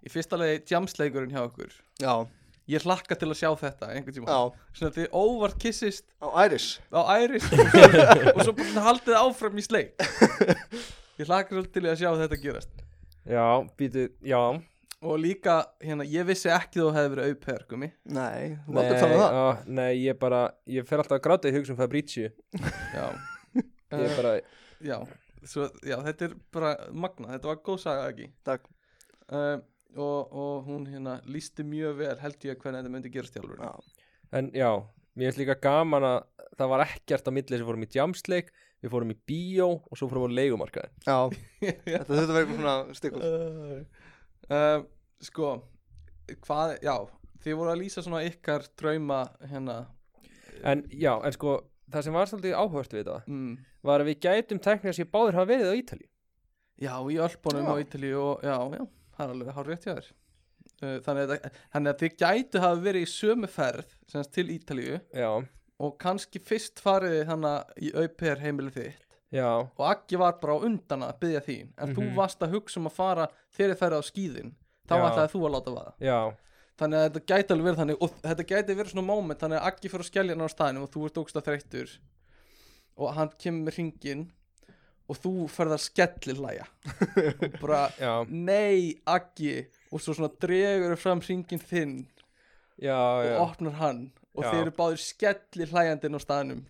[0.02, 2.26] Í fyrsta lagi jamsleikurinn hjá okkur Já,
[2.72, 6.68] Ég hlakka til að sjá þetta einhvern tíma já, Svona þið óvart kissist á Æris.
[6.88, 7.44] á æris
[8.34, 9.92] og svo, bara haldið áfram í sleik
[11.20, 12.80] Ég hlakka svolítið til að sjá þetta gerast.
[13.30, 13.44] Já,
[13.78, 14.40] býtu, já.
[15.04, 17.88] Og líka, hérna, ég vissi ekki þú hefði verið auper, gummi.
[18.16, 19.36] Nei, þú Nei, aldrei fann það.
[19.36, 19.46] á,
[19.78, 20.40] nei, ég bara
[20.74, 22.32] Ég fer alltaf að gráta í hugsun Fabrizio
[22.96, 23.06] Já.
[24.00, 24.32] Ég bara,
[24.82, 24.96] Já,
[25.46, 28.30] svo, já, þetta er bara magna, þetta var góð saga ekki?
[28.48, 28.66] Takk.
[29.28, 29.62] um,
[29.96, 33.64] og, og hún hérna lísti mjög vel held ég hvernig þetta myndi gerast í alveg
[33.64, 33.72] Já.
[34.40, 34.70] en já
[35.14, 36.16] Mér finnst líka gaman að
[36.58, 38.48] það var ekkert á milli sem fórum í jamsleik
[38.82, 41.18] Við fórum í bíó og svo fórum við á leigumarkaðin Já,
[41.86, 43.28] þetta þurfti að vera svona stikkur.
[44.50, 44.88] um,
[45.24, 45.52] Sko
[46.44, 46.96] hvað, já
[47.44, 49.78] þið voru að lýsa svona ykkar drauma hérna.
[50.64, 51.60] En já, en sko
[51.92, 55.04] Það sem var svolítið áhört við þetta mm, Var að við gætum teknir að sé
[55.14, 56.06] báðir hafa verið á Ítali
[56.80, 57.70] Já, í Ölpunum Já.
[57.70, 58.82] á Ítalíu og já, já,
[59.16, 60.08] það er alveg hár rétt hjá þér.
[60.82, 64.46] Uh, þannig, að, þannig að þið gætu hafa verið í sömu ferð sem sagt, til
[64.50, 65.28] Ítalíu Já,
[65.84, 69.02] og kannski fyrst farið þannig í auper heimilið þitt
[69.34, 71.68] já, og Aggi var bara á undan að byggja þín.
[71.78, 72.14] En þú Mhm.
[72.16, 74.52] varst að hugsa um að fara þegar þið færið á skíðin.
[74.88, 75.04] Þá Já.
[75.08, 75.92] ætlaði þú að láta vaða.
[76.00, 76.18] Já.
[76.78, 79.66] Þannig að þetta gæti alveg verið þannig og þetta gæti verið svona moment þannig að
[79.70, 81.94] Aggi fyrir að skellja hann á staðinu og þú ert ógst að þreyttur
[82.98, 84.24] og hann kemur með ringin
[85.04, 87.82] og þú ferð að skelli hlæja og bara
[88.30, 89.58] nei Aggi
[89.92, 91.96] og svo svona dregur fram ringin þinn
[92.80, 94.02] já, og já opnar hann
[94.34, 94.48] og Já.
[94.50, 96.64] þeir eru báðir skelli hlæjandinn á staðnum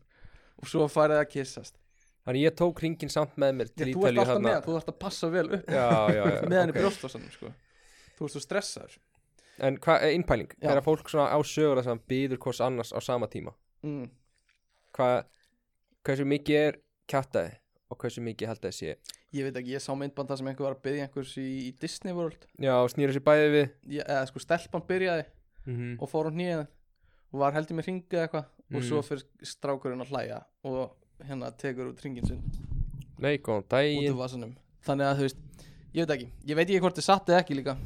[0.61, 1.81] og svo farið að kissast
[2.25, 4.49] Þannig ég tók ringin samt með mér til þú ert alltaf þarna.
[4.49, 6.79] með, þú þarfst að passa vel upp með hann í ok.
[6.79, 7.51] brjóstvásanum sko.
[8.17, 8.95] þú ert svo stressaður
[9.63, 10.49] En hvað er innpæling?
[10.59, 13.53] Þegar fólk svona á sögur að býður hvers annars á sama tíma
[13.87, 14.09] mm.
[14.97, 15.29] Hvað,
[16.07, 16.81] hversu mikið er
[17.11, 17.53] kjattaði
[17.95, 18.95] og hversu mikið held að það sé.
[19.35, 22.15] Ég veit ekki, ég sá myndbanda sem einhver var að byggja einhvers í, í Disney
[22.17, 22.47] World.
[22.59, 23.69] Já, snýra sér bæði við.
[23.97, 25.25] Ég, eða sko stelpan byrjaði
[25.67, 25.95] mm -hmm.
[26.03, 26.67] og fór hún nýjan
[27.33, 28.89] og var heldur með ringið eitthvað og Mhm.
[28.89, 32.43] svo fyrir strákurinn að hlæja og hérna tekur út ringin sinn.
[33.19, 34.57] Nei, góðan vasanum.
[34.85, 35.37] Þannig að þú veist,
[35.95, 36.31] ég veit ekki.
[36.47, 37.77] Ég veit ekki hvort þið satt eða ekki líka.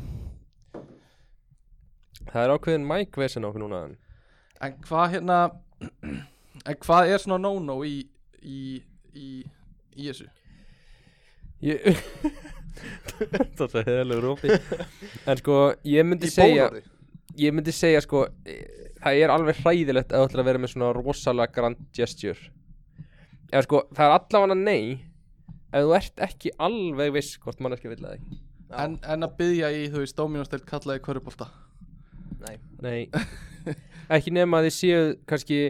[2.28, 3.96] Það er ákveðin Mike vesen okkur núna
[4.60, 5.38] en hvað hérna
[6.68, 8.08] en hvað er svona no-no í
[8.42, 8.82] í,
[9.14, 9.28] í,
[9.98, 10.28] í þessu?
[11.66, 11.88] Ég
[13.58, 14.52] Það er heðalegu rópi
[15.26, 15.56] En sko,
[15.88, 16.84] ég myndi Í segja bónorði.
[17.38, 20.72] Ég myndi segja sko eh, Það er alveg hræðilegt að þú ætlar að vera með
[20.72, 22.48] svona rosalega grand gesture.
[23.52, 24.82] Eða sko, það er allavega nei
[25.68, 28.38] Ef þú ert ekki alveg viss hvort manneskja vill það ekki
[28.68, 28.76] Já.
[28.84, 31.48] en, en að byggja í, þú veist, Dominos-del kallaði körubólta
[32.38, 32.56] Nei.
[32.84, 33.08] Nei.
[34.14, 35.60] Ekki nema að þið séu kannski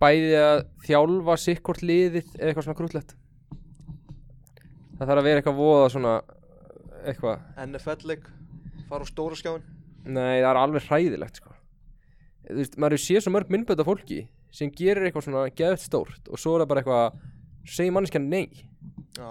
[0.00, 3.16] bæði að þjálfa sikkort liðið eða eitthvað svona grútlegt
[5.00, 6.10] Það þarf að vera eitthvað voða svona
[7.08, 7.44] eitthvað.
[7.64, 8.26] NFL-leik,
[8.90, 9.62] fara á stóra skjáin.
[10.04, 11.54] Nei, það er alveg hræðilegt sko.
[12.50, 14.18] Þú veist, maður sé svo mörg myndbönd af fólki
[14.52, 17.18] sem gerir eitthvað svona geðvægt stórt og svo er það bara eitthvað
[17.62, 18.64] svo segir manneskja nei.
[19.16, 19.28] Já,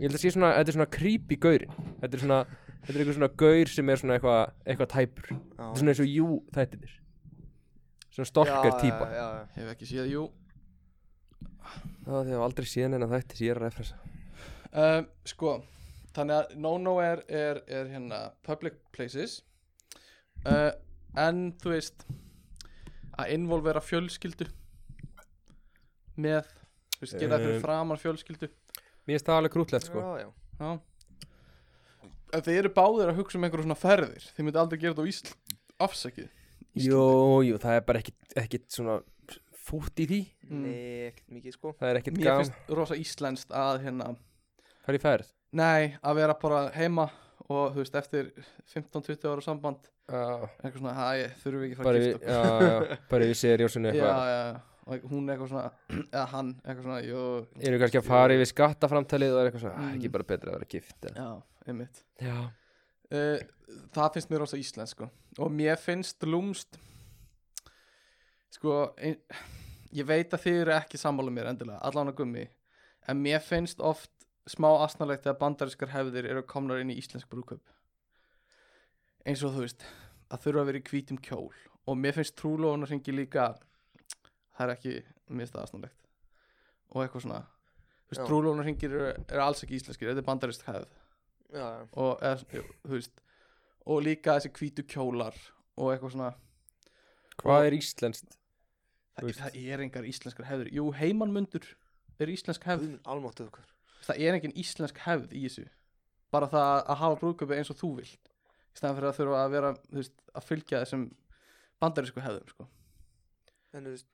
[0.00, 2.38] Ég held að sé svona, þetta er svona creepy gaurin Þetta er svona,
[2.80, 5.26] þetta er eitthvað svona gaur sem er svona eitthvað eitthvað tæpur.
[5.30, 5.40] Já.
[5.56, 6.94] Þetta er svona eins og jú þættinir
[8.10, 9.08] Svona stolkar típa.
[9.12, 10.22] Já, já, Hef ekki séð, jú.
[12.04, 14.09] Það því að ég hef aldrei síðan en að þætti sem ég er að referensa
[14.72, 15.56] um, Sko,
[16.16, 19.40] þannig að no-no er, er, er hérna public places.
[20.44, 20.70] Uh,
[21.18, 22.04] En þú veist
[23.18, 24.46] Að involvera fjölskyldu
[26.20, 26.46] Með
[27.00, 28.48] Þú veist, gera fyrir Um, framan fjölskyldu.
[29.08, 30.02] Mér finnst það alveg krútlegt sko.
[30.04, 30.28] Já, já.
[30.60, 32.10] Já.
[32.36, 34.26] En Þið eru báðir að hugsa um einhverjum svona ferðir.
[34.36, 36.28] Þið myndi aldrei gera þetta á Ísland Afsakið.
[36.84, 37.00] Jú,
[37.48, 38.98] jú, það er bara ekkit, ekkit svona
[39.64, 40.20] fútt í því.
[40.50, 40.60] Mm.
[40.66, 40.76] Nei,
[41.08, 41.72] ekkert mikið sko.
[41.80, 44.10] Það er ekkit Mér gam finnst rosa íslenskt að hérna
[44.90, 45.28] Það er í ferð
[45.60, 47.04] Nei, að vera bara heima
[47.50, 48.30] Og þú veist, eftir
[48.72, 52.66] 15-20 ára samband Já, Eitthvað svona, hæ, þurfum við ekki að fara að gifta okkur
[52.66, 54.42] já, já, bara seriósinu Já, eitthvað já,
[54.90, 55.64] og hún eitthvað svona
[56.16, 57.22] Eða hann, eitthvað svona, jú
[57.70, 59.86] Eru kannski að fara yfir skattaframtalið og er eitthvað svona, mm.
[59.86, 59.96] Mm.
[60.00, 61.10] ekki bara betra að vera gift?
[61.14, 61.30] Já,
[61.70, 62.36] einmitt Já,
[63.14, 65.06] uh, Það finnst mér rosa íslensk sko.
[65.38, 66.80] Og mér finnst lúmst
[68.58, 69.20] Sko ein,
[69.94, 72.48] Ég veit að þið eru ekki sammála mér endilega Allan að gummi
[73.10, 74.10] En mér finnst oft
[74.48, 77.72] smá asnalegt Þegar bandarískar hefðir eru komnar inn í íslensk brúköp
[79.26, 79.86] Eins og þú veist
[80.30, 81.48] Að þurfa að vera í hvítum kjól.
[81.90, 83.48] Og mér finnst trúlóðun að ringi líka
[84.56, 84.92] Það er ekki,
[85.28, 86.08] það asnalegt
[86.90, 87.42] Og eitthvað svona
[88.10, 90.94] Þú veist, trúlóðun að ringir eru, eru alls ekki íslenskir Þetta er bandarísk hefð.
[91.50, 93.22] Já, já, og, eða, jú, þú veist,
[93.90, 95.38] og líka þessi hvítu kjólar
[95.74, 96.28] og eitthvað svona.
[97.40, 98.36] Hvað er íslenskt?
[99.18, 101.66] Það, það er engar íslenskar hefður jú, heimannmundur
[102.22, 102.86] er íslensk hefð.
[102.86, 103.70] Guðmund almáttu okkar
[104.06, 105.66] það er engin íslensk hefð í þessu.
[106.30, 108.30] Bara það að hafa brúðköpi eins og þú vilt.
[108.70, 111.06] Í staðan fyrir að þurfa að vera veist, að fylgja þessum
[111.82, 112.68] bandarísku hefðum sko.
[113.74, 114.08] En þú veist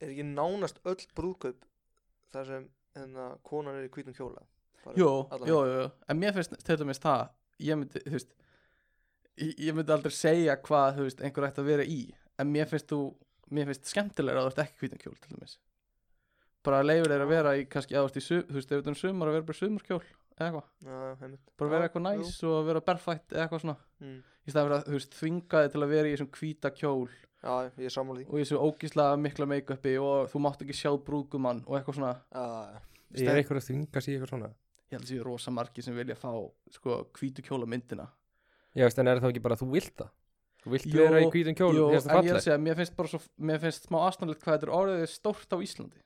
[0.00, 1.66] Er ekki nánast öll brúðkaup
[2.32, 4.40] þar sem enna konan er í hvítum kjóla
[4.96, 5.10] jú,
[5.44, 7.26] jú, jú, en mér finnst til dæmis það
[7.60, 8.30] ég myndi, þú veist
[9.40, 12.00] ég, myndi aldrei segja hvað, þú veist, einhver ætti að vera í.
[12.40, 13.00] En mér finnst þú,
[13.52, 15.58] mér finnst skemmtilega að þú ert ekki hvítan kjól til dæmis
[16.66, 18.94] bara leifur þeir að vera í kannski veist, í sum, þú veist, ef þetta er
[18.94, 20.02] um sumar að vera bara í sumarkjól
[20.40, 24.20] eða eitthvað, bara vera eitthvað næs og að vera berfætt eða eitthvað svona, mm.
[24.20, 27.10] í staðan fyrir að, þú veist, þvinga þig til að vera í þessum hvíta kjól.
[27.40, 28.26] Já, ég er sammála því.
[28.28, 32.14] Og í þessu ógíslega mikla make-upi og þú mátt ekki sjá brúðgumann og eitthvað svona,
[32.32, 32.80] Já, já,
[33.20, 34.50] Er eitthvað að þvinga sig eitthvað svona?
[34.90, 36.30] ég held að séu rosa margi sem vilja fá,
[36.74, 38.08] sko, hvítu kjóla myndina.
[38.74, 40.10] Já, en er það ekki bara að þú vilt það?
[40.60, 42.78] Þú vilt Jú, vera í hvítum kjól, Jú, finnst en það ég er segja, mér
[42.80, 46.02] finnst bara svo mér finnst smá aðstæðanlegt hvað þetta er orðið stórt á Íslandi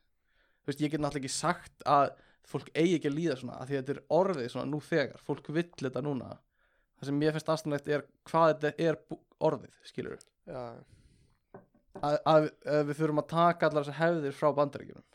[0.65, 2.15] þú veist, ég get náttúrulega ekki sagt að
[2.49, 5.23] fólk eigi ekki að líða svona að því að þetta er orðið svona nú þegar.
[5.25, 6.35] Fólk vill þetta núna.
[6.99, 8.99] Það sem mér finnst aðstæðanlegt er hvað þetta er
[9.45, 10.61] orðið, skilur já,
[12.01, 15.07] að, að, að við þurfum að taka allar þessar hefðir frá bandaríkjunum.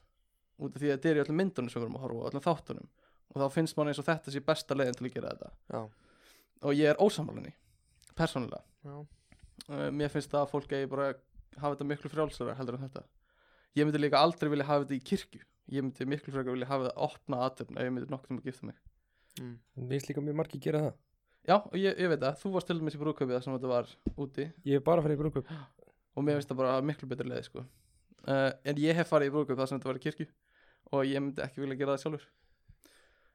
[0.59, 2.27] Út af því að þetta er í öllum myndunum sem við erum að horfa á,
[2.29, 2.89] öllum þáttunum.
[3.29, 5.51] Og þá finnst mann eins og þetta sé besta leiðin til að gera þetta.
[5.71, 5.81] Já,
[6.65, 7.53] og ég er ósammálinni
[8.19, 8.61] persónulega.
[8.83, 8.95] Já.
[9.69, 11.23] uh, mér finnst það að fólk eigi bara að
[11.61, 13.05] hafa þetta miklu frjálsara heldur en þetta
[13.77, 15.41] ég myndi líka aldrei vilja hafa þetta í kirkju.
[15.69, 18.49] Ég myndi miklu frekar vilja hafa þetta opna aðtöfn ef ég myndi nokkuð um að
[18.49, 18.79] gifta mig.
[19.39, 19.55] Mm.
[19.75, 20.97] Mér finnst líka mjög margir gera það.
[21.47, 23.71] Já, og ég, ég veit það, þú varst til dæmis í brúðkaupið þar sem þetta
[23.71, 24.47] var úti.
[24.67, 25.53] Ég hef bara farið í brúkup
[26.19, 27.63] og mér finnst það bara miklu betri leið sko.
[28.27, 30.27] uh, en ég hef farið í brúðkaup þar sem þetta var í kirkju.
[30.89, 32.27] Og ég myndi ekki vilja gera það sjálfur.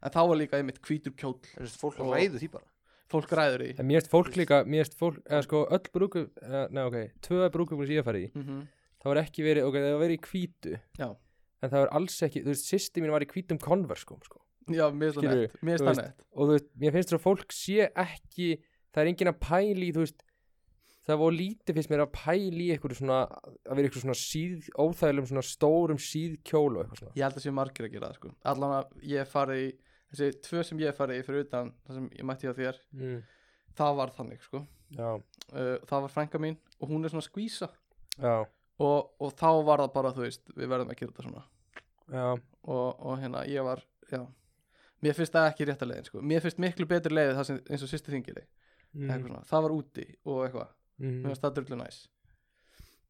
[0.05, 1.39] En þá var líka einmitt hvítur kjóll.
[1.55, 2.67] En þú veist, fólk ræður því bara.
[3.15, 6.41] fólk ræður í En mér finnst fólk líka, mér finnst fólk, eða sko öll brúkup,
[6.43, 8.65] eða, nei ok, tvö brúkupum sem ég hef farið í mm -hmm.
[9.05, 11.09] Það var ekki verið, ok, það var verið í hvítu Já.
[11.65, 14.41] En það var alls ekki, þú veist, sýsti mín var í hvítum konverskum, sko
[14.73, 17.89] já, mér finnst það nett það og þú veist, mér finnst þess að fólk sé
[17.91, 18.49] ekki
[18.95, 20.25] það er enginn að pæli, þú veist
[21.05, 25.31] það var lítið fyrst mér að pæli eitthvað svona, að vera eitthvað svona síð, óþægilegum
[25.31, 28.33] svona stórum síðkjól og eitthvað svona ég held að sé margir að gera það sko.
[28.55, 29.71] allan að ég hef farið í
[30.15, 32.81] þessi tvö sem ég hef farið í fyrir utan það sem ég mætti hjá þér
[32.97, 33.23] mm.
[33.81, 34.65] það var þannig sko.
[34.97, 35.17] uh,
[35.53, 37.69] það var frænka mín og hún er svona skvísa
[38.17, 38.47] já,
[38.83, 41.45] og, og þá var það bara þú veist við verðum að gera þetta svona
[42.63, 44.21] og, og hérna ég var já.
[45.05, 46.23] mér finnst það ekki rétta leiðin sko.
[46.23, 48.43] mér finnst miklu betri leið það sem, eins og sýsti þingir
[48.93, 49.39] mm.
[49.47, 51.23] það var úti og eitthvað mér mm.
[51.29, 52.01] finnst það drullu næs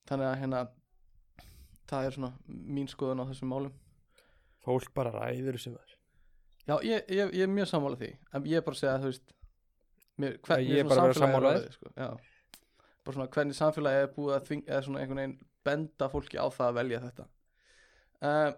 [0.09, 0.63] þannig að hérna
[1.89, 3.75] það er svona mín skoðun á þessum málum
[4.65, 5.91] fólk bara ræður sem er
[6.65, 9.03] Já, ég, ég, ég er mjög sammála því En ég er bara að segja að
[9.03, 9.35] þú veist
[10.17, 11.75] mér, hver, ég er bara að vera sammála þér.
[11.75, 11.91] sko.
[13.05, 15.35] Bara svona hvernig samfélagi er búið að þving, eða svona einhvern veginn
[15.65, 17.27] benda fólki á það að velja þetta.
[18.25, 18.53] Uh,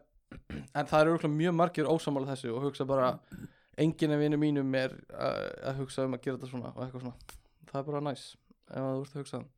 [0.75, 3.13] En það eru mjög margir ósammála þessu og hugsa bara
[3.79, 7.05] enginn af vinnu mínum er uh, að hugsa um að gera þetta svona og eitthvað
[7.05, 7.37] svona.
[7.71, 8.25] Það er bara næs
[8.67, 9.53] ef þú ert að hugsa það.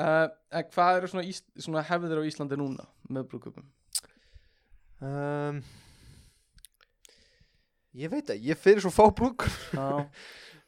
[0.00, 0.26] Uh,
[0.58, 1.36] En hvað eru svona,
[1.66, 3.68] svona hefðir á Íslandi núna með brúðköpum?
[5.00, 5.62] um, um,
[8.00, 10.06] Ég veit að ég fyrir svo fá brúkur Já,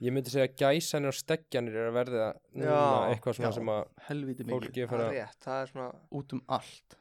[0.00, 2.26] Ég myndi segja að gæsanir og steggjanir er að verða
[2.56, 3.56] núna Já, eitthvað svona já.
[3.58, 5.88] sem að helviti mikið Það er að rétt, það er svona
[6.20, 6.96] Út um allt.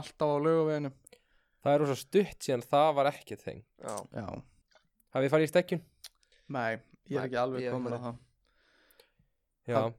[0.00, 0.90] Alltaf á laugaveginu
[1.62, 4.26] Það er rosa stutt síðan það var ekkert þeng Já, Já,
[5.14, 5.82] Hafið þið farið í steggjun?
[6.52, 6.72] nei,
[7.08, 8.20] ég er ekki alveg komin ekki á það
[9.72, 9.98] Já, Hann-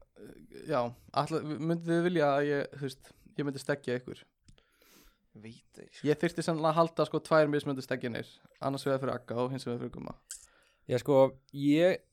[0.68, 0.80] Já,
[1.18, 4.20] alltaf, myndið þið vilja að ég, þú veist, ég myndi stekja ykkur?
[5.34, 6.06] Veit það ekki, sko.
[6.06, 8.28] Ég þyrfti sannlega að halda sko tvær mismöndi stekjanir
[8.62, 10.14] Annars vegar fyrir Akka og hins vegar fyrir Gumma.
[10.92, 11.16] Ég sko
[11.58, 12.04] ég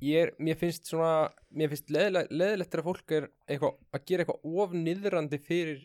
[0.00, 4.72] er, mér finnst svona mér finnst leðilegt, þegar fólk er eitthvað, að gera eitthvað of
[4.72, 5.82] niðrandi fyrir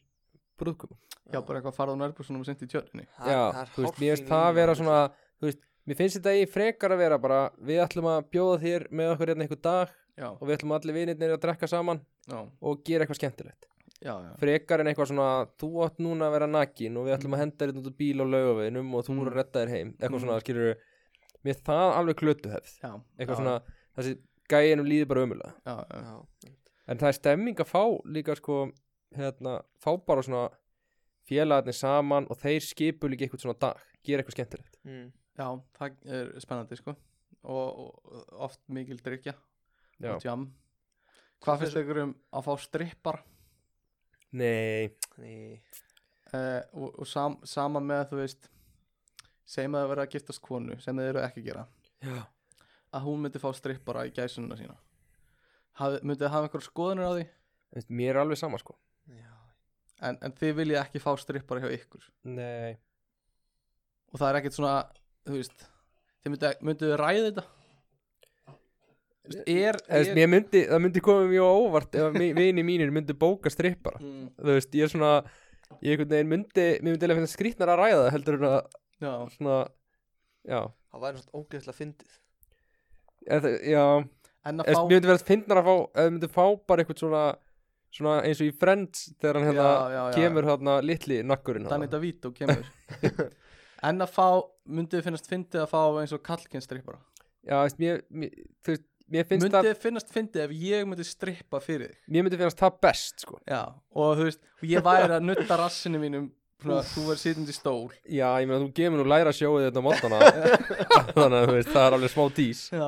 [0.60, 0.96] brúðkum
[1.34, 3.08] Já, bara eitthvað farað á nærbúrsunum og sendi í tjörninni.
[3.18, 4.98] Það- Já, er þú veist, mér finnst það að vera svona
[5.42, 8.86] þú veist, mér finnst þetta í frekar að vera bara við ætlum að bjóða þér
[8.92, 12.00] með okkur hérna einhver dag Já, og við ætlum allir vinirnir að drekka saman
[12.30, 13.66] já, og gera eitthvað skemmtilegt.
[14.06, 14.32] Já, já.
[14.38, 17.58] Frekar en eitthvað svona þú átt núna að vera nakin og við ætlum að henda
[17.66, 19.18] þér út úr bíl á laugaveginum og þú Mm.
[19.20, 19.90] voru að redda þér heim.
[20.00, 20.24] Eitthvað Mm.
[20.24, 20.76] svona, skilur
[21.44, 23.62] mér það alveg klötuhefð Já, eitthvað svona,
[23.96, 24.18] þessi
[24.52, 26.52] gæinum líður bara umulega Já, já, Já,
[26.86, 27.84] en það er stemming að fá
[28.18, 28.60] líka sko
[29.16, 30.50] hérna, fá bara svona
[31.26, 34.80] félagarnir saman og þeir skipu líka eitthvað svona dag, gera eitthvað skemmtilegt.
[34.86, 35.08] Mm.
[35.40, 35.48] já,
[35.80, 36.96] það er spennandi sko.
[37.46, 39.36] Og, og oft mikil drikja
[40.02, 40.16] Já.
[40.16, 40.48] og jam.
[41.46, 43.20] Hvað finnst ykkur um að fá strippar?
[44.36, 44.90] Nei,
[45.22, 45.60] Nei,
[46.34, 48.50] uh, og, og sam, sama með þú veist
[49.46, 51.68] segjum að það verða að giftast konu sem þið eru ekki að gera.
[52.02, 52.18] Já
[52.96, 54.76] að hún myndi fá strippara í gæsununa sína.
[55.80, 57.26] Haf, myndið hafa einhver skoðunir á því?
[57.76, 58.78] Veist, Mér er alveg sama sko.
[59.12, 59.32] Já.
[60.08, 62.06] En, en þið viljið ekki fá strippara hjá ykkur?
[62.32, 62.78] Nei.
[64.14, 64.76] Og það er ekkert svona
[65.28, 65.68] þú veist
[66.24, 67.46] þið myndið, myndið ræða þetta?
[69.50, 74.00] Er, er mér myndi, það myndi koma mjög óvart ef vinir mínir myndi bóka strippara.
[74.00, 75.14] Mm, þú veist, ég er svona
[75.84, 76.38] ég myndi, mér
[76.86, 78.60] myndi eiginlega finna skrýtnar að ræða heldur en að
[79.02, 79.58] já, svona
[80.46, 80.60] já,
[80.96, 82.20] Það væri svona ógeðslega fyndið
[83.28, 83.86] eða, já.
[84.46, 87.24] En að fá mér myndi verið finnar að fá eða myndi fá bara eitthvað svona
[87.96, 90.16] svona eins og í Friends þegar hann hérna Já, já, já.
[90.20, 91.94] kemur hérna litli nakkurinn Danny þarna.
[91.96, 93.30] DeVito kemur.
[93.86, 94.28] En að fá,
[94.68, 97.00] myndið þið finnast fyndið að fá eins og kallkinn strippara
[97.46, 98.32] já, veist, mér, mér,
[98.66, 102.00] þú veist, mér finnst myndið það þið finnast fyndið ef ég myndi strippa fyrir þig?
[102.16, 103.40] Mér myndi finnast það best sko.
[103.48, 103.62] Já,
[103.96, 106.30] og þú veist, og ég væri að nutta rassinu mínum
[106.66, 107.92] svona, þú verður sitjandi í stól.
[108.10, 110.22] Já, ég meina þú gemur nú læra sjóið þetta mótana
[111.16, 112.88] þannig að þú veist, það er alveg smá tís já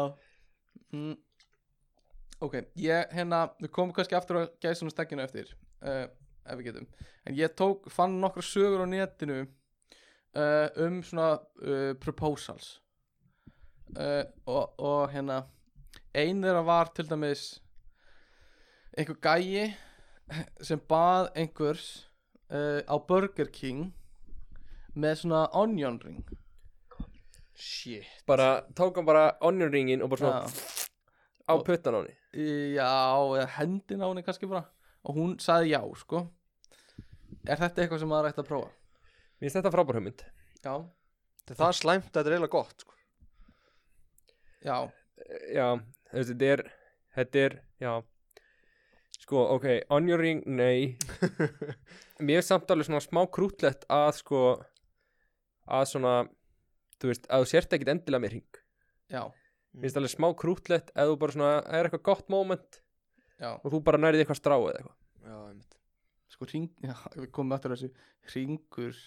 [0.97, 1.17] mm.
[2.47, 6.05] ok, ég hérna við komum kannski aftur að gæsum stekkinu eftir uh,
[6.47, 6.89] ef við getum
[7.27, 12.77] en ég tók, fann nokkra sögur á netinu uh, um svona uh, proposals
[13.87, 15.45] og, og hérna
[16.11, 17.43] ein þeirra var til dæmis
[18.99, 19.69] einhver gæi
[20.59, 21.85] sem bað einhvers
[22.51, 23.93] á Burger King
[24.91, 26.35] með svona onion ring
[27.57, 30.76] Shit bara, tók hann bara onion ringin og bara svona Já.
[31.47, 32.91] Á puttan á henni Já,
[33.57, 34.67] hendin á henni kannski bara.
[35.07, 36.25] Og hún sagði já, sko.
[37.47, 38.69] Er þetta eitthvað sem maður ætti að prófa?
[39.37, 40.23] Mér finnst þetta frábær hugmynd.
[40.61, 40.73] Já.
[41.47, 42.93] Það er slæmt, þetta er eiginlega gott sko.
[44.67, 44.77] Já,
[45.53, 45.67] Já,
[46.11, 46.65] þetta er
[47.17, 47.93] Þetta er, já.
[49.17, 50.97] Sko, ok, on your ring, nei.
[52.27, 54.41] Mér er samt alveg svona smá krútlegt að sko
[55.67, 56.13] að svona
[57.01, 58.59] þú veist, að þú sért ekkit endilega með ring
[59.11, 59.23] já,
[59.77, 62.79] Mér finnst alveg smá krútlegt ef þú bara svona er eitthvað gott moment
[63.37, 63.51] já.
[63.53, 64.95] og þú bara nærið eitthvað strá eða eitthvað.
[65.27, 65.77] Já, einmitt.
[66.33, 68.07] Sko, ring, já, við komum aftur að þessu.
[68.33, 69.03] Ringur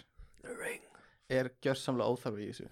[1.31, 2.71] er gjörsamlega óþarfi í þessu.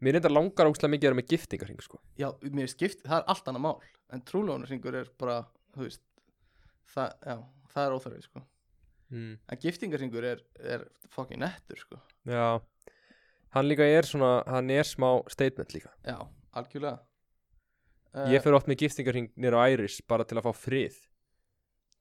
[0.00, 2.00] Mér þetta langar óslega mikið að vera með giftingarring sko.
[2.16, 5.42] Já, mér er skipt, það er allt annað mál En trúlónarringur er bara,
[5.76, 6.00] þú veist
[6.90, 7.36] Það, já,
[7.70, 8.42] það er óþarfi, sko.
[9.10, 9.34] Mm.
[9.46, 12.00] En giftingarringur er, er fucking nettur, sko.
[12.26, 12.58] Já.
[13.54, 15.92] Hann líka er svona, hann er smá statement líka.
[16.06, 16.18] Já,
[16.56, 16.98] algjörlega.
[18.10, 20.96] Uh, Ég fyrir oft með giftingarring nýra á Æris bara til að fá frið.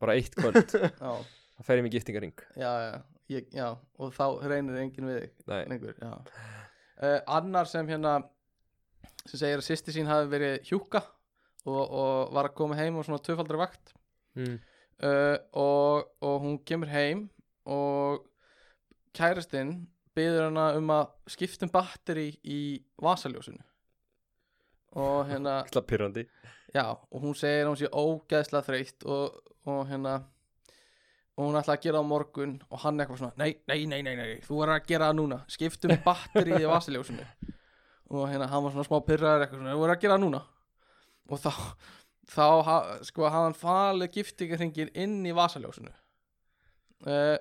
[0.01, 0.73] Bara eitt kvöld.
[1.59, 2.91] Þá fer ég með giftingarring já, já,
[3.35, 3.67] ég, já.
[3.99, 6.13] Og þá reynir enginn við já.
[6.99, 8.21] Uh, Annar sem hérna
[9.25, 11.01] sem segir að sýsti sín hafi verið hjúka
[11.67, 13.93] og, og var að koma heim á svona tvöfaldri vakt.
[14.39, 14.55] Mm.
[15.03, 17.25] uh, og, og hún kemur heim
[17.67, 18.23] og
[19.17, 19.81] kærastinn
[20.15, 22.61] byður hana um að skipta um batteri í
[23.03, 23.59] vasaljósinu
[24.97, 25.61] og hérna
[26.77, 30.15] já, og hún segir að hún sé ógeðslega þreytt og, og hérna
[31.39, 34.15] og hún ætla að gera á morgun og hann eitthvað svona, nei, nei, nei, nei,
[34.17, 37.27] nei þú er að gera það núna, skiptum batteri í vasaljósinu
[38.15, 40.45] og hérna hann var svona smá pyrraður eitthvað svona, þú er að gera það núna.
[41.29, 41.51] Og þá
[42.29, 42.47] þá
[43.07, 45.91] sko hann falið giftingarhringin inn í vasaljósinu
[47.09, 47.37] uh,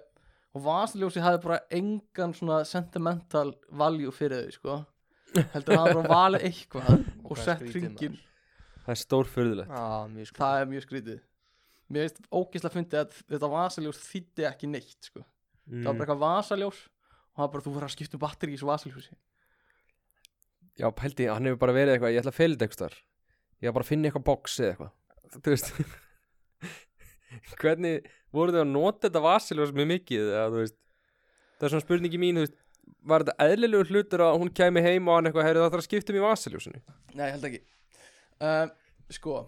[0.57, 4.79] og vasaljósi hafði bara engan svona sentimental value fyrir þau sko
[5.55, 6.93] heldur að hann bara valið eitthvað
[7.25, 8.19] og sett skrítið, ringin
[8.85, 11.19] Það er stór fyrðulegt Já, mjög sko það er mjög skrítið
[11.89, 15.23] mér veist ógeðslega fundið að þetta vasaljós þýtti ekki neitt sko.
[15.69, 18.53] Það var bara eitthvað vasaljós og það var bara þú verður að skipta um batteri
[18.53, 19.17] í þessu vasaljósi.
[20.79, 22.99] Já, pældi, hann hefur bara verið eitthvað Ég ætla að fylgja eitthvað þar
[23.59, 24.93] Ég ætla bara að finna eitthvað box eða eitthvað.
[25.39, 25.73] Þú veist
[27.59, 32.45] Hvernig voru þau að nota þetta vasiljós mjög mikið Það er svona spurningi mín þú
[32.45, 32.61] veist,
[33.09, 35.87] Var þetta eðlilegur hlutur að hún kæmi heim og hann eitthvað Heyrðu það þarf að
[35.89, 36.83] skipta um í vasiljósinu
[37.15, 37.63] nei, ég held ekki.
[38.39, 38.67] Uh,
[39.15, 39.39] sko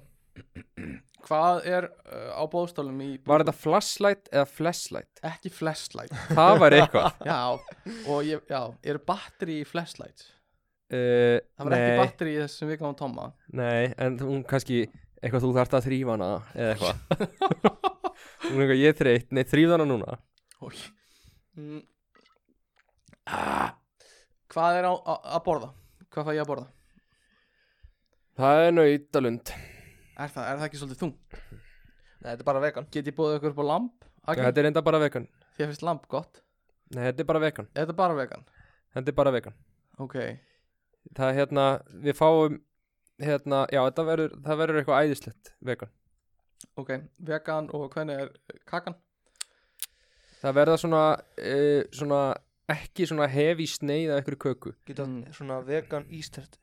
[1.26, 5.22] hvað er uh, á bóðstólum í Var þetta flashlight eða flashlight?
[5.30, 6.14] ekki flashlight.
[6.38, 7.20] Það var eitthvað.
[7.30, 7.40] Já,
[8.06, 10.24] og ég, já, er batteri í flashlight
[10.94, 14.84] uh, það var ekki batteri í þessum við gáum Tomma Nei, en hún kannski
[15.20, 16.96] eitthvað þú þarft að þrýfa hana eða eitthvað.
[18.50, 20.16] Hún er eitthvað ég þreytt, nei þrýf hana núna.
[20.64, 20.78] Ói.
[21.60, 21.82] Mm.
[24.50, 25.70] Hvað er á, á, að borða?
[26.10, 26.68] Hvað fæ ég að borða?
[28.40, 31.12] Það er nautalund Er það, er það ekki svolítið þung?
[32.20, 34.08] Nei, þetta er bara vegan Get ég bóðið ykkur upp á lamp?
[34.26, 34.42] Okay.
[34.42, 36.42] Þetta er enda bara vegan Því að finnst lamp gott
[36.90, 38.44] Nei, þetta er bara vegan Er þetta bara vegan?
[38.96, 39.56] Þetta er bara vegan
[40.02, 40.18] Ok
[41.16, 41.68] Það er hérna,
[42.04, 42.58] við fáum
[43.20, 45.94] hérna, já, þetta verður það verður eitthvað æðislegt vegan
[46.80, 46.92] Ok,
[47.30, 48.98] vegan og hvernig er kakan?
[50.40, 51.02] Það verða svona,
[51.40, 52.20] uh, svona
[52.74, 54.72] ekki svona hefi sneið af einhverju köku.
[54.86, 55.32] Geta Mm.
[55.36, 56.58] svona vegan ístert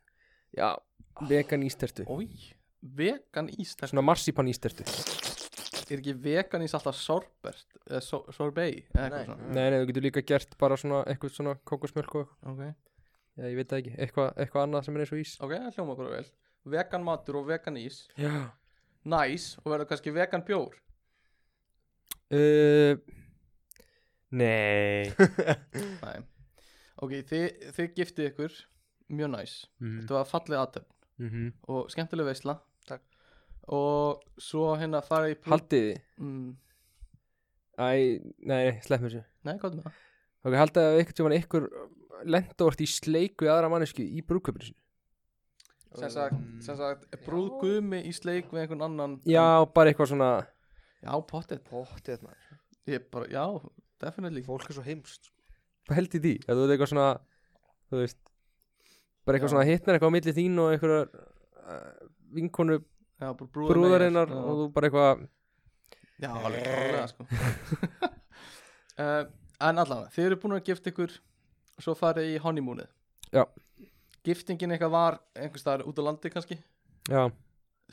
[0.58, 0.76] Já,
[1.28, 2.06] vegan ístertu.
[2.08, 2.28] Ói,
[2.82, 4.84] vegan ís Það Svona marsipan ístertu.
[5.90, 9.26] Er ekki vegan ís alltaf sorbert eða so, sorbet eða eitthvað Nei.
[9.26, 9.54] svona?
[9.54, 12.52] Nei, nei, þú getur líka gert bara svona eitthvað svona kokosmjölk og eitthvað.
[12.52, 12.76] Ok,
[13.38, 15.34] Já, ég veit það ekki, eitthvað, eitthvað annað sem er eins og ís.
[15.46, 16.26] Ok, hljóma bara vel.
[16.66, 18.08] Vegan matur og vegan ís.
[18.18, 18.52] Já.
[19.06, 20.74] Næs og verður kannski vegan bjór.
[22.34, 22.98] Uh,
[24.42, 25.08] Nei.
[26.04, 26.18] Nei.
[26.98, 27.46] Ok, þið,
[27.78, 28.56] þið giftið ykkur
[29.14, 29.58] mjög næs.
[29.80, 30.88] Mm Þetta var fallið aðtöfn
[31.20, 31.52] -hmm.
[31.68, 32.58] og skemmtileg veisla.
[32.88, 33.04] Takk.
[33.68, 36.02] Og svo hérna farið í brú- Haldið þið?
[36.18, 36.58] Mm,
[37.78, 39.24] Æ, nei, nei, slepp mér þessu.
[39.46, 40.04] Nei, hvað með það?
[40.48, 41.70] Ok, haldið að ykkur tjóman ykkur
[42.26, 44.84] lendort í sleik við aðra mannesku í brúköpinu sinu
[45.98, 50.32] Sem sagt, sem sagt brúðgumi í sleik við einhvern annan Já, bara eitthvað svona
[51.02, 52.58] Já, pottet Pottið maður.
[52.88, 53.46] Ég bara, já,
[54.04, 55.32] definitely Fólk er svo heimst
[55.88, 56.34] Hvað held í því?
[56.46, 57.08] Að þú veit eitthvað svona
[57.88, 58.20] Þú veist
[59.28, 59.54] Bara eitthvað Já.
[59.56, 62.78] svona hittnar eitthvað á milli þín og einhverjar uh, vinkonu
[63.18, 64.38] Já, bara brúðar brúðarinnar já.
[64.38, 65.24] og þú bara eitthvað
[66.18, 67.28] Já, alveg klálega sko
[69.02, 69.24] uh,
[69.68, 71.16] En allavega, þið eru búin að gifta ykkur
[71.78, 72.90] og svo farið í honeymoonið
[73.34, 73.44] Já.
[74.28, 76.60] Giftingin eitthvað var einhvers staðar út á landi kannski
[77.10, 77.24] Já,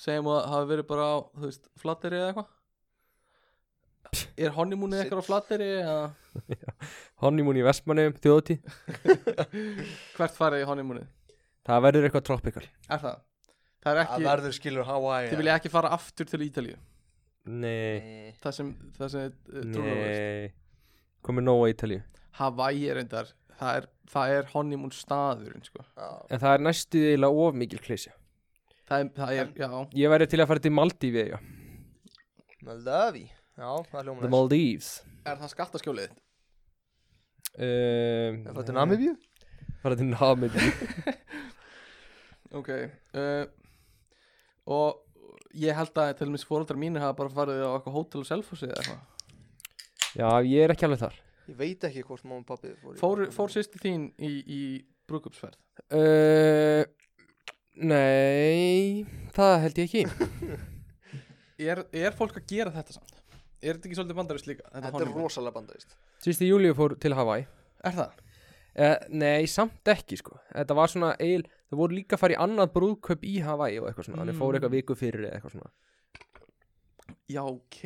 [0.00, 2.48] segjum að það hafi verið bara á, þú veist, flatteri eða eitthvað
[4.38, 6.06] Er honeymoonið eitthvað á flatteri eða?
[7.24, 8.56] Honeymoon í Vestmanneum, þjóðutí
[10.16, 11.06] hvert farið í honeymoonið?
[11.64, 12.64] Það verður eitthvað tropical.
[12.88, 13.22] Er það?
[13.84, 16.76] Það er Það ekki, verður skilur Hawaii þið vilja ekki fara aftur til Ítalíu?
[17.44, 20.52] Nei, Það sem, það sem uh, trúlega nei.
[21.24, 22.04] Komið nóg á Ítalíu.
[22.40, 25.84] Hawaii er endar það er, það er honeymoon staðurinn sko.
[25.94, 26.08] Já.
[26.32, 28.14] En það er næstu eiginlega of mikil klísja
[28.88, 29.68] það er, það er já.
[30.00, 31.24] Ég væri til að fara til Maldífi
[32.64, 34.88] Maldavi Já, það er The hljóma næst Maldives
[35.24, 36.14] Er það skattaskjólið?
[37.54, 39.14] um, Er þetta Namibíu?
[39.82, 40.70] Fara til Namibíu
[42.58, 43.44] Ok uh,
[44.66, 45.00] Og
[45.54, 48.66] ég held að til dæmis fóreldrar mínir hafa bara farið á eitthvað hótel og selfhúsi
[48.70, 49.00] eða eitthvað
[50.14, 53.24] Já, ég er ekki alveg þar Ég veit ekki hvort mamma og pappi fór Fór,
[53.34, 54.60] fór sýsti þín í, í
[55.10, 55.58] brúkupsferð?
[55.94, 56.82] uh,
[57.84, 60.06] Nei Það held ég ekki
[61.70, 63.20] Er, er fólk að gera þetta samt?
[63.64, 64.66] Er þetta ekki svolítið bandarist líka?
[64.68, 65.24] Þetta er honeymoon?
[65.24, 65.94] rosalega bandaðist
[66.24, 67.46] Sýsti Júlíu fór til Hawaii.
[67.84, 68.18] Er það?
[68.76, 70.36] uh, Nei, samt ekki sko.
[70.52, 73.88] Þetta var svona eil Það voru líka að fara í annað brúðkaup í Hawaii og
[73.88, 74.20] eitthvað svona.
[74.20, 75.70] Þannig fóru eitthvað viku fyrir eða eitthvað svona.
[77.34, 77.80] Já, ok.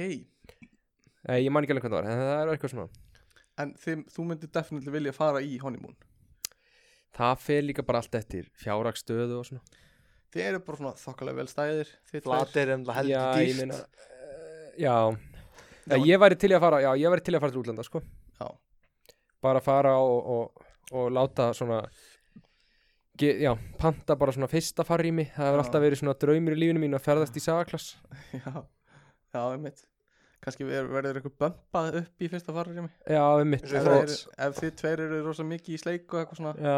[1.29, 2.89] Nei, ég man ekki alveg hvað það var En það er eitthvað svona.
[3.59, 5.97] En þið, þú myndir definitíli vilja fara í honeymoon?
[7.17, 9.81] Það fer líka bara allt eftir fjárrakstöðu og svona.
[10.35, 12.29] Þið eru bara svona þokkalega vel stæðir þið tveir.
[12.29, 13.49] Flatir er heldur Já, dýrt.
[13.49, 14.95] ég meina uh, Já
[15.89, 18.03] Já, ég væri til að fara Já, ég væri til að fara til útlanda sko.
[18.41, 18.49] Já.
[19.43, 21.83] Bara fara og, og, og láta svona
[23.19, 25.29] ge, Já, panta bara svona fyrsta farrými.
[25.35, 27.93] Það hefur alltaf verið svona draumur í lífinu mínu að ferðast í sagaklass.
[28.39, 28.53] Já,
[29.35, 29.85] já, einmitt.
[30.45, 32.89] Kannski ver- verður eitthvað bömpað upp í fyrsta farrými.
[33.11, 36.39] Já, mitt Eins ef, eru- ef þið tveir eru rosa mikið í sleik og eitthvað
[36.39, 36.53] svona.
[36.63, 36.77] Já,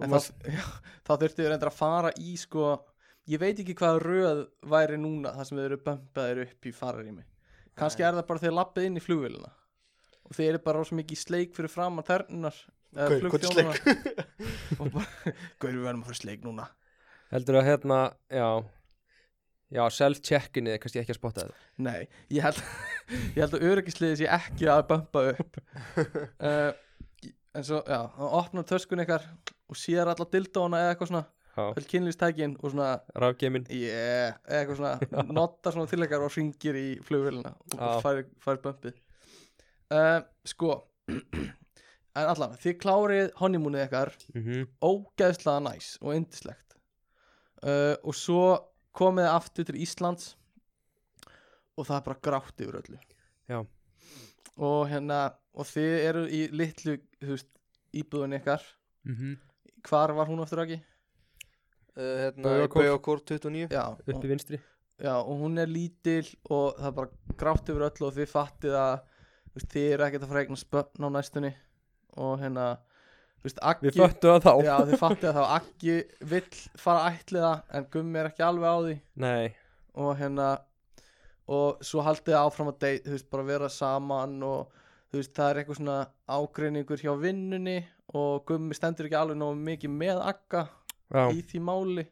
[0.00, 0.62] en það, já,
[1.04, 2.70] þá þurftu þið reyndar að fara í sko
[3.30, 4.40] ég veit ekki hvað röð
[4.72, 7.26] væri núna það sem þið eru bömpaðir upp í farrými
[7.78, 9.52] kannski er það bara þegar lappið inn í flugvélina.
[10.26, 12.58] Og þeir eru bara svo mikið sleik fyrir framan þernunar
[12.90, 13.44] eða Gaur, hvað
[15.70, 16.68] er við verðum að fara í sleik núna.
[17.30, 18.02] Heldur að hérna,
[18.32, 18.48] já
[19.70, 21.60] Já, self-checkinni er kannski ekki að spotta þetta.
[21.86, 22.56] Nei, ég held,
[23.36, 25.60] ég held að öryggisliðið sé ekki að bumpa upp.
[26.42, 26.72] Uh,
[27.50, 29.24] En svo, já, hann opnar töskun ykkar
[29.70, 31.22] og sér alla dildóna eða eitthvað svona
[31.60, 32.90] Já, öll kynlýstækin og svona
[33.22, 38.96] rafgemin yeah, eitthvað svona notar svona til ykkar og ringir í flugvélina og fær, bumpið.
[39.90, 40.76] Uh, Sko
[42.18, 44.10] En allavega, þið klárið honeymoonið ykkar.
[44.34, 44.66] Mm -hmm.
[44.82, 46.70] ógeðslega næs og indislegt
[47.62, 48.42] uh, og svo
[48.96, 50.32] komið þið aftur til Íslands
[51.76, 52.98] og það er bara grátt yfir öllu.
[53.50, 53.66] Já.
[54.56, 57.48] og hérna og þið eru í litlu þú veist,
[57.96, 58.62] íbúðun ykkar.
[59.04, 59.36] Mm -hmm.
[59.88, 60.82] hvar var hún aftur ekki?
[62.00, 62.52] Uh, hérna.
[62.72, 64.60] Baugakór 29 Já, Uppi og, vinstri.
[65.00, 68.78] Já, og hún er lítil og það er bara grátt yfir öllu og þið fattið
[68.80, 68.94] að
[69.50, 71.52] þú veist, þið eru ekkert að fara að eignast börn á næstunni.
[72.20, 72.66] Og hérna
[73.40, 74.52] þú veist, Aggi, Við föttu að þá.
[74.66, 75.44] Já, þið fattið að þá.
[75.58, 75.96] Aggi
[76.32, 76.50] vill
[76.82, 78.98] fara ætliða en Gummi er ekki alveg á því.
[79.24, 79.54] Nei,
[80.00, 80.50] og hérna
[81.50, 84.76] og svo haldið áfram að þú veist, bara vera saman og
[85.10, 85.96] þú veist, það er eitthvað svona
[86.30, 87.78] ágreiningur hjá vinnunni
[88.14, 90.66] og Gummi stendur ekki alveg nógu mikið með Agga
[91.12, 92.06] já, í því máli.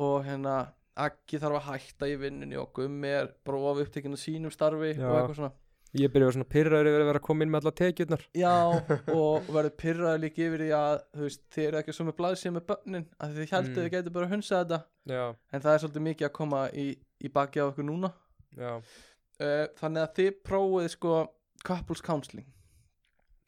[0.00, 0.58] Og hérna
[1.00, 5.06] Aggi þarf að hætta í vinnunni og Gummi er upptekinn af sínum starfi Já.
[5.08, 5.52] og eitthvað svona.
[5.96, 8.24] Ég byrja svona pyrraður yfir að vera að koma inn með alla tekjurnar.
[8.36, 8.52] Já,
[9.20, 12.52] og verður pyrraður líka yfir því að þú veist, þið eru ekki sem er blaðsið
[12.56, 13.78] með börnin að þið heldur Mm.
[13.80, 14.78] þið getur bara að hunsa þetta.
[15.14, 16.86] Já, en það er svolítið mikið að koma í,
[17.24, 18.12] í baki á okkur núna.
[18.60, 21.16] Já, uh, þannig að þið prófið sko
[21.64, 22.46] couples counseling.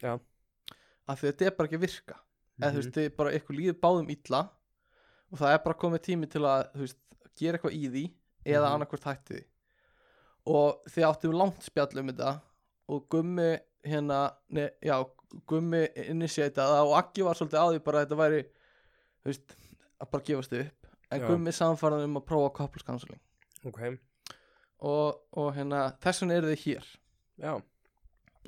[0.03, 0.17] Já.
[1.07, 2.15] að því þetta er bara ekki að virka.
[2.59, 2.81] Eða þú Mhm.
[2.81, 4.41] veist, þið bara ykkur líður báðum illa
[5.33, 6.99] og það er bara komið tími til að veist,
[7.39, 8.03] gera eitthvað í því
[8.45, 8.73] eða Mhm.
[8.77, 9.43] annarkvort hætti því.
[10.53, 12.31] Og þið áttum langt spjall um þetta
[12.89, 13.49] og gummi
[13.85, 14.19] hérna,
[14.49, 14.97] ne, já,
[15.47, 18.41] gummi initiataði og Aggi var svolítið á því bara að þetta væri
[19.25, 19.55] veist,
[20.03, 20.87] að bara gefast upp.
[21.11, 21.27] En Já.
[21.27, 23.19] gummi samfæraði um að prófa couples counseling.
[23.65, 23.79] Ok.
[24.83, 26.87] Og, og hérna, þess vegna eru þið hér.
[27.39, 27.53] Já,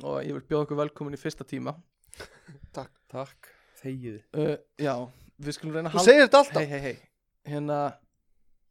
[0.04, 1.76] og ég vil bjóða okkur velkomin í fyrsta tíma.
[2.76, 3.48] Takk.
[3.82, 4.22] Þegið.
[4.36, 4.96] Uh, Já,
[5.42, 6.62] við skulum reyna að Þú segir þetta alltaf.
[6.62, 7.80] Hei, hei, hei Hérna,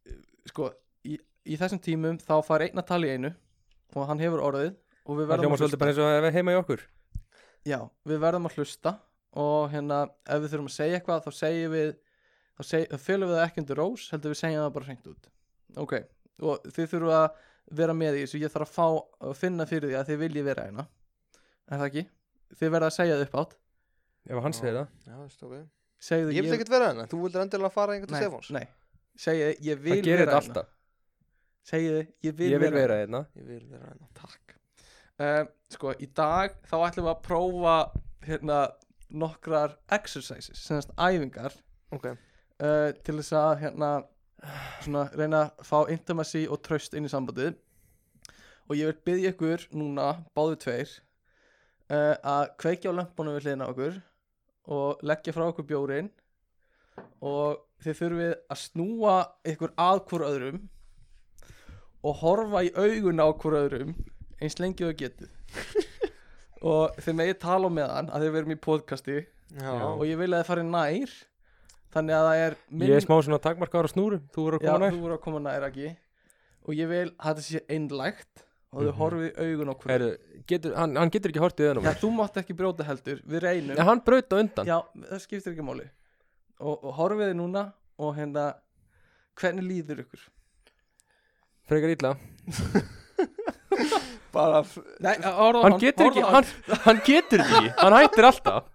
[0.09, 0.17] uh,
[0.51, 0.69] sko
[1.07, 3.31] í, í þessum tímum þá fær einn að tala í einu
[3.95, 4.73] og hann hefur orðið
[5.05, 6.81] og við verðum að svolítið bara eins og ef við heima í okkur.
[7.65, 7.77] Já,
[8.09, 8.95] við verðum að hlusta
[9.45, 13.29] og hérna, ef við þurfum að segja eitthvað þá segjum við þá, seg, þá fylgum
[13.29, 15.29] við það ekki undir rós heldur við segjum það bara hreint út.
[15.85, 15.95] Ok,
[16.41, 17.27] og þið þurfum að
[17.79, 18.41] vera með í þessu.
[18.41, 20.87] Ég þarf að fá að finna fyrir því að þið viljið vera hérna.
[21.65, 22.05] Er það ekki?
[22.59, 23.55] Þið verða að segja það upp átt
[24.25, 24.87] Ef hann segir það
[26.05, 28.49] Segðu Ég vil ekkert vera hennar, þú vildir endilega fara einhvern til Stefáns.
[28.53, 28.65] nei.
[29.17, 30.53] Segið, ég vil Það gerir vera þetta hérna.
[30.53, 30.71] alltaf.
[31.65, 33.21] Segið, ég vil, Ég vil vera hérna.
[33.39, 34.55] Ég vil vera hennar Takk.
[35.15, 37.75] Uh, Sko, í dag þá ætlum við að prófa
[38.27, 38.57] hérna
[39.15, 41.53] nokkrar exercises, semast æfingar
[41.95, 42.05] Ok.
[42.11, 43.89] uh, til þess að hérna
[44.83, 47.55] svona reyna að fá intimacy og tröst inn í sambandið.
[48.69, 50.91] Og ég vil byggja ykkur núna, báðu tveir
[51.89, 53.97] uh, að kveikja á lömpunum við hliðina á okkur
[54.71, 56.09] og leggja frá okkur bjórin
[57.21, 59.15] og þið þurfið að snúa
[59.51, 60.61] ykkur að hvort öðrum
[62.05, 63.93] og horfa í augun á hvort öðrum
[64.41, 65.31] eins lengi og þau getið.
[66.65, 69.15] Og þið megið tala á meðan að þið verum í podcasti
[69.59, 71.11] Já, og ég vil að þið farið nær
[71.93, 74.65] þannig að það er minn Ég er smá svona takmarkaður á snúrum Þú voru að
[74.65, 74.95] Já, koma nær.
[74.95, 75.91] þú voru að koma nær ekki
[76.65, 78.41] og ég vil að þetta sé einlægt
[78.75, 78.97] og þau Mhm.
[78.99, 80.09] horfið í augun á hverju Heru,
[80.51, 83.77] getur, hann, hann getur ekki hortið Já, þennan þú mátt ekki brjóta heldur, við reynum.
[83.79, 84.67] Já, hann braut á undan.
[84.67, 84.77] Já,
[85.09, 85.87] það skiptir ekki máli.
[86.59, 87.63] Og, og horfið þið núna
[87.99, 88.43] og hérna
[89.39, 90.27] hvernig líður ykkur?
[91.65, 92.11] Frekar illa.
[94.35, 94.61] Bara
[95.03, 98.67] Nei, horfðu á Hann getur ekki, horfðu á hann, hann getur ekki Hann hættir alltaf.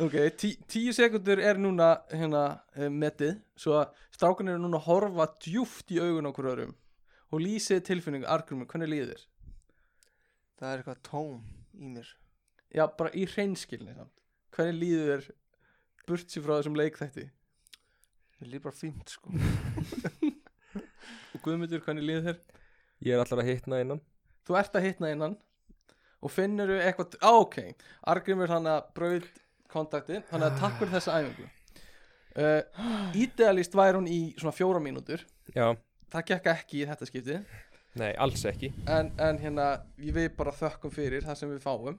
[0.00, 2.44] Ok, tí, tíu sekundur er núna hérna
[2.76, 3.34] eh, metið.
[3.60, 6.74] Svo að strákan eru núna að horfa djúft í augun á hverju öðrum
[7.32, 9.28] og lýsið tilfinningu, argument, hvernig líður þér?
[10.60, 11.38] Það er eitthvað tóm
[11.80, 12.10] í mér.
[12.72, 14.12] Já, bara í hreinskilni samt.
[14.52, 15.30] Hvernig líður þér
[16.08, 17.28] burt sér frá þessum leikþætti?
[18.40, 19.32] Mér líður bara fínt sko.
[21.32, 22.42] Og Guðmundur, hvernig líður þér?
[23.02, 24.02] Ég er allar að hitna innan.
[24.46, 25.38] Þú ert að hitna innan.
[26.22, 27.56] Og finnur þú eitthvað á, ok,
[28.12, 29.40] Argrimur hann að braut
[29.72, 31.48] kontaktin þannig að takk fyrir þessa æfingu.
[32.32, 32.60] Uh,
[33.24, 35.24] Ídealist væri hún í svona fjóra mínútur.
[35.56, 35.72] Já,
[36.12, 37.38] það gekk ekki í þetta skipti.
[38.00, 38.72] Nei, alls ekki.
[38.88, 39.68] En, en hérna,
[40.00, 41.98] ég við bara þökkum fyrir það sem við fáum.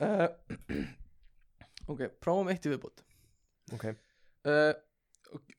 [0.00, 0.28] Uh,
[1.90, 3.02] Ok, prófum eitt í viðbútt
[3.74, 3.86] Ok,
[4.48, 4.72] uh,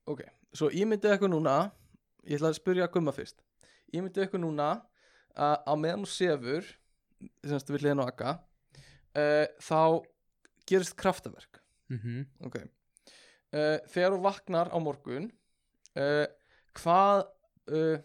[0.09, 0.21] ok,
[0.55, 1.55] svo ímyndið eitthvað núna
[2.27, 3.39] ég ætla að spyrja Gumma fyrst.
[3.95, 4.69] Ímyndið eitthvað núna
[5.31, 6.67] að á meðan þú sefur
[7.47, 8.33] semst við hliðin á akka
[9.15, 9.79] uh, þá
[10.69, 11.61] gerist kraftaverk.
[11.91, 12.25] Mhm.
[12.47, 12.57] ok.
[13.51, 15.29] Uh, þegar þú vaknar á morgun
[15.99, 16.27] uh,
[16.79, 17.25] hvað
[17.69, 17.97] uh,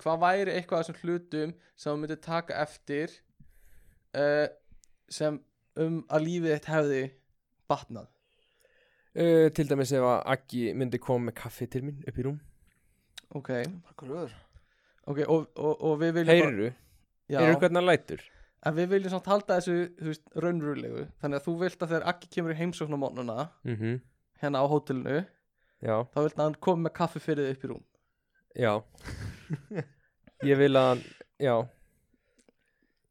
[0.00, 3.14] hvað væri eitthvað af þessum hlutum sem þú myndir taka eftir
[4.16, 4.46] uh,
[5.10, 5.40] sem
[5.80, 7.02] um að lífið þitt hefði
[7.70, 8.10] batnað?
[9.10, 12.38] Uh, Til dæmis ef að Aggi myndi koma með kaffi til mín upp í rúm.
[13.34, 14.36] Ok, Bara gröður
[15.10, 16.68] ok og, og, og við viljum Heyriru,
[17.30, 18.22] já, heyriru hvernig hann lætur.
[18.66, 22.54] En við viljum samt halda þessu raunrulegu þannig að þú vilt að þegar Akki kemur
[22.54, 24.00] í heimsókn á mótnuna mm
[24.40, 25.18] hérna á hótelinu
[25.84, 27.82] Já, þá vilt að hann komi með kaffi fyrir þig upp í rúm
[28.56, 28.72] já.
[30.48, 31.04] Ég vil að hann,
[31.42, 31.54] já.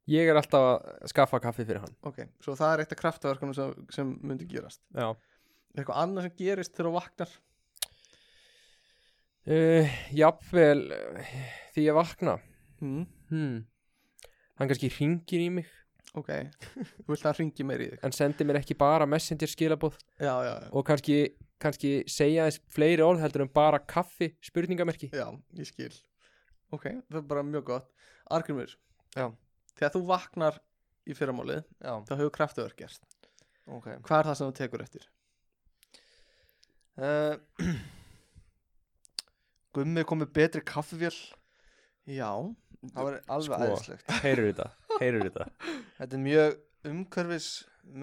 [0.10, 1.96] Ég er alltaf að skaffa kaffi fyrir hann.
[2.08, 4.82] Ok, svo það er eitt af kraftaverkunum sem, sem myndi gerast.
[4.90, 5.12] Já.
[5.76, 7.36] Er eitthvað annað sem gerist þegar þú vaknar?
[9.50, 11.36] Uh, Jafnvel uh,
[11.76, 12.40] því ég vakna.
[12.80, 13.06] Hmm.
[13.30, 13.60] hmm.
[14.60, 15.70] Hann kannski ringir í mig.
[16.18, 16.32] Ok,
[17.06, 18.02] þú vilt að hann ringi meir í þig.
[18.08, 21.20] En sendir mér ekki bara messenger skilabóð já, já, já, og kannski,
[21.60, 25.10] kannski segja þess fleiri orð heldur en bara kaffi spurningamerki.
[25.16, 25.28] Já,
[25.60, 25.92] ég skil.
[26.72, 27.88] Ok, það er bara mjög gott.
[28.30, 28.76] Argrimur,
[29.18, 29.26] Já,
[29.76, 30.60] þegar þú vaknar
[31.10, 33.06] í fyrramálið, já, þá hefur kraftaverk gerst.
[33.70, 33.88] Ok.
[34.06, 35.08] Hvað er það sem þú tekur eftir?
[37.00, 37.36] uh,
[39.76, 41.14] Gummi kom með betri kaffivél
[42.10, 42.30] já,
[42.80, 43.66] Það var alveg Sko.
[43.68, 44.12] æðislegt.
[44.24, 44.68] heyrur þetta,
[45.02, 45.48] heyrur þetta?
[46.00, 46.54] Þetta er mjög
[46.90, 47.48] umhverfis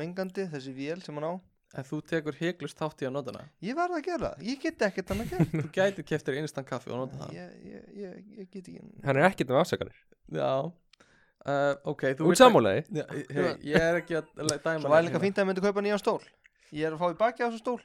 [0.01, 1.35] mengandi þessi vél sem hann á
[1.75, 3.49] en þú tekur heiklust þátt í að nota hana.
[3.65, 6.67] Ég varð að gera það, ég get ekkert hann að gera þú gætir keftir einstan
[6.69, 7.35] kaffi og nota það.
[7.37, 9.99] Ég, ég, ég, ég get ekki hann er ekkert með afsakanir.
[10.37, 10.51] Já,
[11.47, 15.25] uh, ok þú út Já, hey, ég er ekki að dæma Svo þig líka hérna.
[15.27, 16.21] fínt að ég myndi kaupa nýjan stól.
[16.73, 17.81] Ég er að fá í baki á þessum stól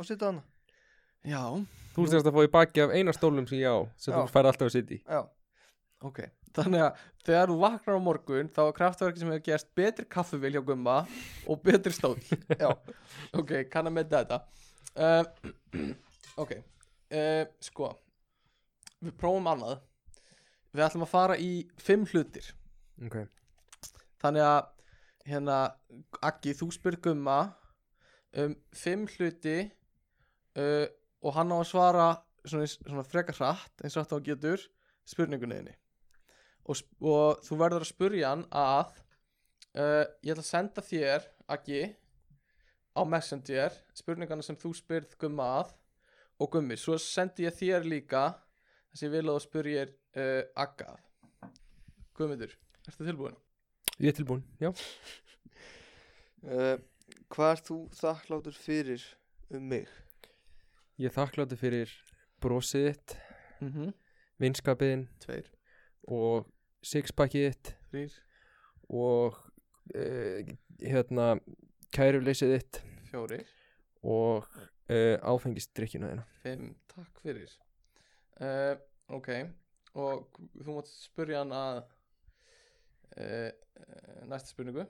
[0.00, 0.42] og sitja hann
[1.26, 1.42] já,
[1.94, 4.20] þú styrst að fá í baki af eina stólum sem ég á sem Já.
[4.20, 5.00] þú fær alltaf að sitja í.
[5.04, 5.20] Já,
[6.08, 6.20] ok
[6.56, 10.54] þannig að þegar þú vaknar á morgun þá er kraftverki sem hefur gerst betri kaffivél
[10.56, 10.96] hjá Gumma
[11.46, 12.70] og betri stól já,
[13.36, 14.40] ok, kann að með þetta.
[14.90, 15.24] Uh,
[16.42, 17.92] ok uh, sko
[19.00, 19.78] við prófum annað.
[20.70, 22.46] Við ætlum að fara í fimm hlutir.
[23.02, 23.16] Ok,
[24.22, 24.60] þannig að
[25.30, 25.56] hérna
[26.24, 27.38] Aggi, þú spyrir Gumma
[28.40, 29.58] um fimm hluti
[30.58, 30.86] uh,
[31.20, 32.08] og hann á að svara
[32.44, 34.66] svona, svona frekar hratt eins og þetta á getur
[35.08, 35.74] spurningunni þinni
[36.70, 38.92] og, og þú verður að spurja hann að
[39.76, 41.82] uh, ég ætla að senda þér Aggi
[42.94, 45.74] á Messenger spurningana sem þú spyrð Gumma að
[46.40, 48.24] og Gummi, svo sendi ég þér líka
[48.90, 51.00] þess að ég vil að þú spyrjir uh, Agga að
[52.16, 52.52] Gummiður,
[52.86, 53.36] ertu tilbúin?
[54.00, 54.70] ég er tilbúin, já
[56.44, 56.76] uh,
[57.30, 59.02] Hvað ert þú þakkláttur fyrir
[59.54, 59.90] um mig?
[61.00, 61.92] ég er þakkláttur fyrir
[62.40, 63.18] brosið þitt
[63.60, 63.92] Mm -hmm.
[64.38, 65.08] vinskapiðin
[66.02, 66.46] og
[66.86, 68.18] sixpackið þitt þrýr,
[68.90, 69.38] og
[69.94, 71.30] uh, hérna
[71.94, 73.48] kæruleysið þitt fjórir.
[74.02, 77.58] og uh, áfengistrikkjuna þina Fimm, takk fyrir.
[78.40, 78.78] Uh,
[79.10, 79.28] Ok.
[79.98, 81.80] Og þú mátt spurja hann að
[84.30, 84.84] Næsta spurningu.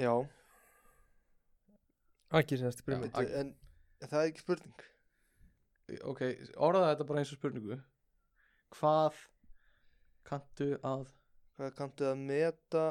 [0.00, 0.14] Já,
[2.38, 3.02] ekki sem þetta Já.
[3.04, 3.50] Bíddu, en
[4.06, 4.84] það er ekki spurning.
[6.08, 6.22] Ok,
[6.56, 7.78] orðaði þetta bara eins og spurningu.
[8.78, 9.18] Hvað
[10.30, 11.06] kanntu að
[11.56, 12.84] Hvað kanntu að meta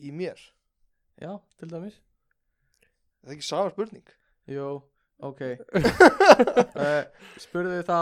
[0.00, 0.38] í mér?
[1.20, 1.98] Já, til dæmis
[3.20, 4.12] Það er ekki sama spurning
[4.50, 4.68] Jó,
[5.20, 7.02] ok uh,
[7.44, 7.98] Spurðu þá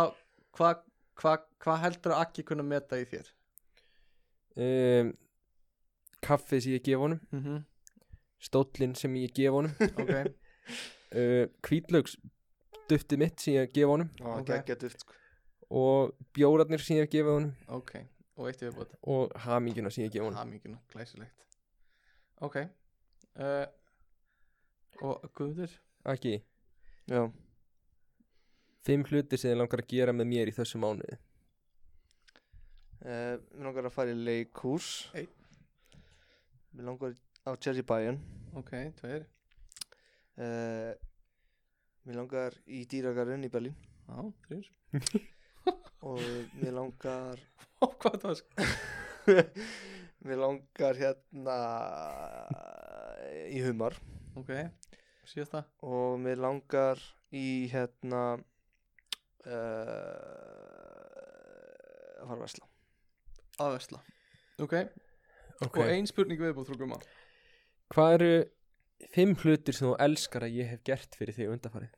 [0.58, 0.84] Hvað
[1.18, 1.32] hva,
[1.64, 3.32] hva heldur að Akki kunna meta í þér?
[4.58, 5.10] um,
[6.22, 7.58] kaffið sem ég gef honum Mm -hmm.
[8.42, 10.12] stóllinn sem ég gef honum Ok,
[11.18, 12.16] uh, kvítlaugs
[12.90, 14.40] duftið mitt sem ég gef honum Það Ok.
[14.40, 14.56] okay.
[14.58, 15.14] geggja duft sko.
[15.70, 17.52] Og bjórarnir sem ég hef gefið honum.
[17.76, 17.94] Ok
[18.38, 20.38] Og eitt yfirbútt og haminguna sem ég gef honum.
[20.38, 21.46] Haminguna, glæsilegt.
[22.40, 23.66] Ok uh,
[25.02, 25.72] Og Guður
[26.08, 26.38] ekki,
[27.08, 27.24] Já.
[28.86, 31.16] Fimm hlutir sem þið langar að gera með mér í þessu mánuði.
[33.02, 34.88] Uh, Mér langar að fara í leikhús.
[35.18, 35.28] Einn.
[36.72, 37.12] Mér langar
[37.44, 38.20] á Chelsea Bayern.
[38.56, 39.26] Ok, tveir.
[40.38, 40.94] Uh,
[42.08, 43.76] Mér langar í dýragarinn í Berlín.
[44.08, 44.70] Já, þrýr
[46.08, 46.18] og
[46.60, 47.36] mér langar
[47.78, 48.58] Ó, hvað það var sk-
[50.26, 51.58] mér langar hérna
[53.52, 53.94] í humar.
[54.38, 54.50] Ok,
[55.30, 55.60] síðasta.
[55.86, 56.98] Og mér langar
[57.30, 58.22] í hérna
[59.46, 59.52] uh,
[62.18, 62.66] að fara að vesla.
[63.62, 63.98] Að vesla.
[64.64, 64.74] Ok,
[65.68, 66.98] ok, og ein spurning viðbútt frá Guma
[67.94, 68.32] hvað eru
[69.14, 71.92] fimm hlutir sem þú elskar að ég hef gert fyrir þig undanfarið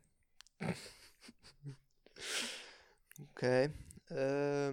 [3.21, 3.45] ok
[4.17, 4.71] uh,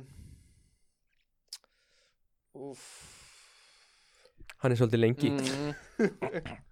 [4.58, 5.30] Hann er svolítið lengi.
[5.30, 5.74] Mm.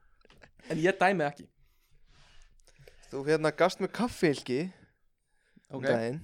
[0.65, 1.43] En ég dæmi ekki.
[3.11, 4.63] Þú hérna gast með kaffeilki
[5.69, 6.21] um Ok, daginn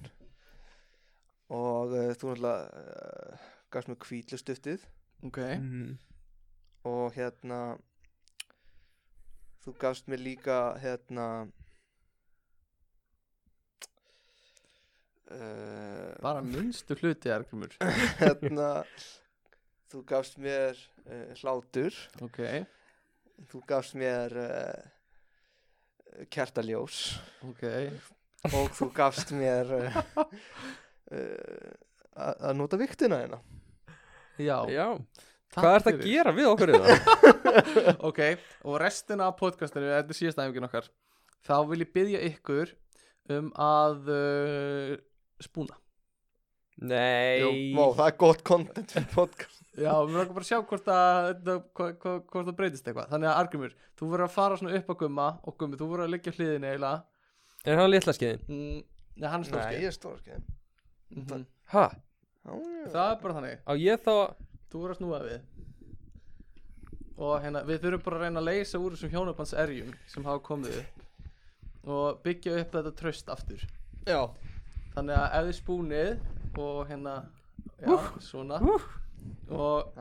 [1.52, 4.84] og uh, þú náttúrulega uh, gast með kvítlustuftið
[5.28, 5.38] ok.
[5.60, 5.96] Mm.
[6.88, 7.58] og hérna
[9.62, 11.26] þú gafst mér líka hérna
[15.30, 17.74] uh, Bara minnstu hluti, Argrymur
[18.22, 18.70] hérna
[19.92, 21.96] þú gafst mér uh, hlátur.
[22.24, 22.40] Ok,
[23.52, 24.82] þú gafst mér uh,
[26.32, 27.02] kertaljós.
[27.48, 27.66] Ok.
[28.52, 31.68] Og þú gafst mér uh, uh,
[32.18, 33.38] að að nota viktina hérna.
[34.40, 34.86] Já, Já,
[35.54, 36.08] hvað ert að fyrir.
[36.08, 36.92] gera við okkur þetta?
[38.08, 38.20] Ok,
[38.64, 40.88] og restina af podcastinu, þetta er síðasta æfingin okkar.
[41.44, 42.72] Þá vil ég byggja ykkur
[43.36, 44.96] um að uh,
[45.46, 45.76] spúna.
[46.82, 47.72] Nei.
[47.76, 49.58] Vá, það er gott content fyrir podcast.
[49.76, 51.28] Já, við verðum bara að sjá hvort að
[51.76, 53.10] hva- hva- hvort það breytist eitthvað.
[53.12, 56.06] Þannig að Argrymur, þú verður að fara svona upp á gumma og gummi, þú verður
[56.06, 57.02] að liggja á hliðinni eiginlega.
[57.64, 58.42] Er hann litla skeiðin?
[58.48, 58.82] mm,
[59.16, 60.42] Nei, hann er Nei, stórskeið ég er stórskið
[61.12, 61.46] Mhm.
[61.72, 61.84] Ha?
[62.46, 64.34] Það er bara þannig, Á ég þá
[64.72, 65.40] þú verður að snúa við.
[67.22, 70.40] Og hérna, við þurfum bara að reyna að leysa úr þessum hjónabands erjum sem hafa
[70.42, 73.62] komið upp og byggja upp þetta tröst aftur.
[74.06, 74.30] Já
[74.92, 76.10] Þannig að ef þið spúnið
[76.62, 77.14] og hérna,
[77.80, 78.58] já, svona.
[79.52, 79.94] og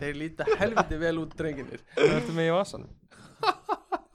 [0.00, 2.86] þeir líta helviti vel út drenginir Það ertu með í vasan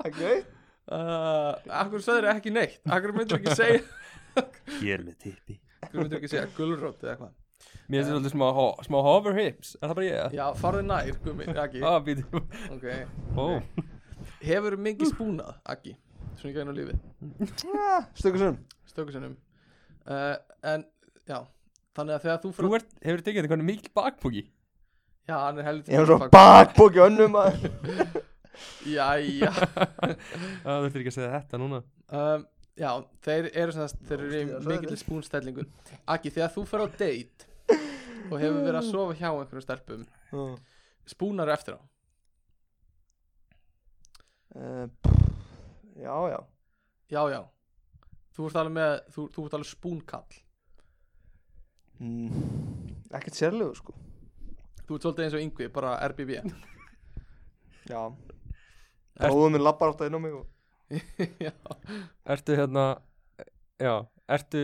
[0.03, 2.79] Ok uh, Akkur sagður ekki neitt?
[2.91, 3.83] Akkur myndir ekki segja
[4.81, 5.59] Hér með tippi.
[5.85, 7.33] Akkur myndir ekki segja gulrót eða eitthvað?
[7.91, 9.75] Mér finnst þetta smá, ho- smá hover hips.
[9.77, 10.35] Er það bara ég?
[10.39, 12.41] Já, farðu nær, gummi, Aki Ah, býtu
[12.73, 12.85] Ok.
[13.37, 13.45] Ó.
[14.43, 15.93] Hefur mikið spúnað, Aki
[16.39, 16.97] Svona í gæðinu lífið?
[18.17, 18.57] Stöku sem
[18.89, 19.37] Stökusinnum
[20.07, 20.85] uh, En,
[21.29, 21.39] já
[21.93, 24.43] Þannig að þegar þú Þú fyrir ert, hefur tekið þetta mikil bakpóki
[25.29, 27.69] Já, hann er helviti Ég hef svo bakbóki önnum maður.
[28.95, 29.51] Jæja.
[30.63, 31.79] Það þurftir ekki að segja þetta núna.
[32.13, 32.43] Um,
[32.77, 32.89] Já,
[33.25, 35.65] þeir eru þess Þeir eru í mikill spúnstellingu.
[36.09, 37.47] Aki, þegar þú fyrir á date
[38.31, 40.05] Og hefur verið að sofa hjá einhverjum stelpum
[41.13, 41.81] Spúnar eftir á?
[44.53, 44.87] Uh,
[46.03, 46.39] Já, já.
[47.13, 47.41] Já, já
[48.33, 50.37] Þú ert alveg með Þú, þú ert alveg spúnkall.
[52.01, 52.29] Mm,
[53.13, 53.93] Ekkert sérlegu sko.
[54.83, 56.31] Þú ert svolítið eins og yngvi, bara RBB
[57.93, 58.01] Já.
[59.19, 60.45] Bróðum minn lappar átt að inn á mig og
[61.45, 61.53] Já.
[62.33, 62.83] Ertu hérna
[63.81, 63.93] Já,
[64.27, 64.61] ertu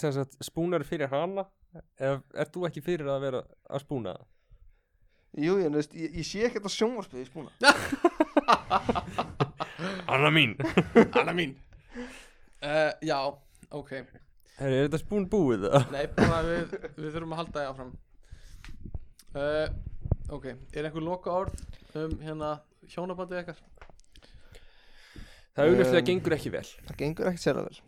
[0.00, 1.44] sem sagt, spúnar fyrir hana?
[2.00, 3.40] Eða ert þú ekki fyrir að vera
[3.72, 4.26] að spúna það?
[5.42, 7.50] Jú, ég, veist, ég, ég sé ekkert að sjónvarpið í spúna.
[10.12, 10.52] Anna mín.
[11.16, 11.52] Anna mín
[12.62, 13.18] uh, Já,
[13.70, 13.92] ok
[14.58, 15.86] Herri, er þetta spún búið það?
[15.94, 17.92] Nei, bara við, við þurfum að halda það áfram
[19.36, 19.68] uh,
[20.32, 21.62] Ok, er einhver loka orð
[21.98, 22.52] um hérna
[22.92, 23.62] hjónabandið ykkar?
[25.52, 27.80] Það auðvitað Um, gengur ekki vel Það gengur ekkert sérlega vel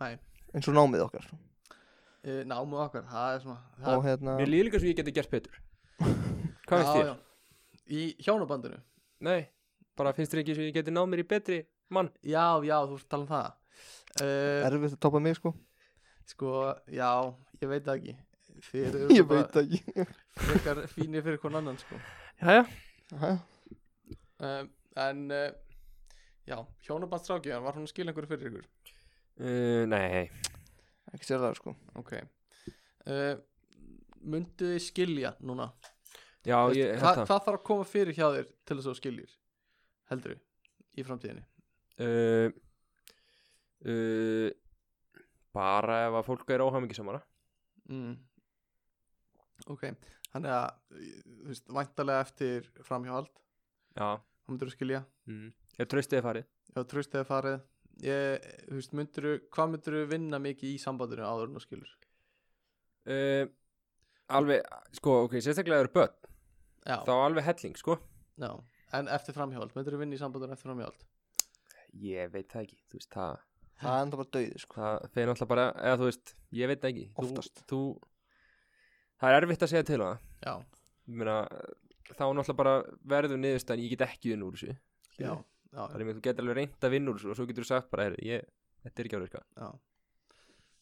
[0.00, 0.12] Nei,
[0.56, 4.68] eins og námið okkar uh, námu okkar, það er svona það, og hérna Mér líður
[4.70, 5.58] líka svo ég geti gert betur
[6.70, 7.10] Hvað finnst þér?
[7.10, 7.14] já.
[7.90, 8.78] Í hjónabandinu?
[9.26, 9.40] Nei,
[9.98, 11.58] bara finnst þér ekki svo ég geti náð mér í betri
[11.92, 12.08] mann?
[12.22, 13.48] Já, já, þú ert að tala um það
[14.18, 15.54] uh, erfitt að topa mig sko
[16.30, 16.50] Sko,
[16.94, 17.08] já,
[17.62, 18.16] ég veit það ekki
[18.70, 20.04] Þið eru ég bara veit það ekki
[20.40, 21.98] frekar fínir fyrir hvern annan sko.
[22.42, 22.64] Jæja
[23.16, 23.30] Aha.
[24.46, 24.70] um,
[25.00, 25.50] En uh,
[26.50, 26.56] Já,
[26.86, 28.66] hjónabandstrákjan, var hún að skilja einhverju fyrir ykkur?
[29.40, 30.28] uh, Nei
[31.10, 33.34] ekki sérlega sko Ok uh,
[34.20, 35.70] Mundu þið skilja núna?
[36.46, 38.86] Já, Veist, ég hva, held það Hvað þarf að koma fyrir hjá þér til þess
[38.86, 39.32] að þú skiljir?
[40.10, 40.36] Heldur
[41.00, 41.42] í framtíðinni?
[42.04, 42.52] uh,
[43.86, 44.50] uh,
[45.56, 47.22] Bara ef að fólk er óhamingisamara
[47.90, 48.12] Mm.
[49.72, 49.80] Ok,
[50.30, 53.32] þannig að þú veist, væntalega eftir framhjáhald.
[53.98, 54.12] Já.
[54.20, 55.00] Þá myndir þú skilja.
[55.26, 55.48] Mm.
[55.82, 56.46] Ef tröstið er farið.
[56.76, 57.56] Já, tröstið er farið.
[58.06, 61.90] Ég, þú veist, myndir hvað myndir þú vinna mikið í sambandinu áður en þú skilur?
[63.10, 63.50] uh,
[64.38, 64.62] Alveg,
[65.00, 66.14] sko, ok, sérstaklega eru börn
[66.86, 67.98] Já, Þá alveg helling, sko.
[68.38, 68.52] Já,
[69.00, 71.02] en eftir framhjáhald myndir þú vinna í sambandinu eftir framhjáhald?
[72.06, 73.40] Ég veit það ekki, þú veist, það
[73.80, 74.76] það er enda bara döið sko.
[74.80, 77.04] Það þeir náttúrulega bara, eða þú veist, ég veit ekki.
[77.16, 77.62] Þú- Oftast.
[77.70, 77.80] Þú,
[79.20, 80.26] það er erfitt að segja til á það.
[80.46, 80.54] Já,
[81.10, 81.36] Ég meina,
[82.14, 82.74] þá náttúrulega bara
[83.14, 84.76] verður niðurstaðan, ég get ekki vinn úr þessu.
[85.18, 85.32] Já,
[85.74, 87.70] já, er með, þú getur alveg reynt að vinna úr þessu og svo getur þú
[87.72, 88.44] sagt bara, heyrðu, ég,
[88.84, 89.70] þetta er ekki árið já.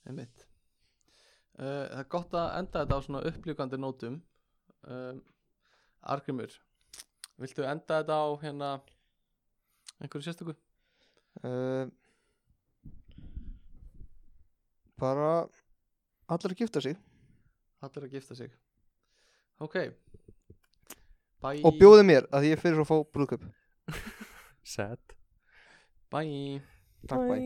[0.09, 0.45] Einmitt.
[1.59, 4.21] Uh, Það er gott að enda þetta á svona upplýkandi nótum.
[4.89, 5.23] Um,
[6.07, 6.53] Argrimur
[7.39, 8.69] Viltu enda þetta á hérna
[9.99, 10.55] einhverju sérstöku?
[11.43, 11.87] uh,
[15.01, 15.31] bara
[16.29, 16.99] allir að gifta sig.
[17.85, 18.51] Allir að gifta sig.
[19.63, 19.79] Ok.
[21.43, 21.63] Bye.
[21.67, 23.45] Og bjóði mér að ég fyrir að fá brúðköp
[24.67, 24.99] Sad
[26.13, 26.59] Bye.
[27.07, 27.37] Takk bæ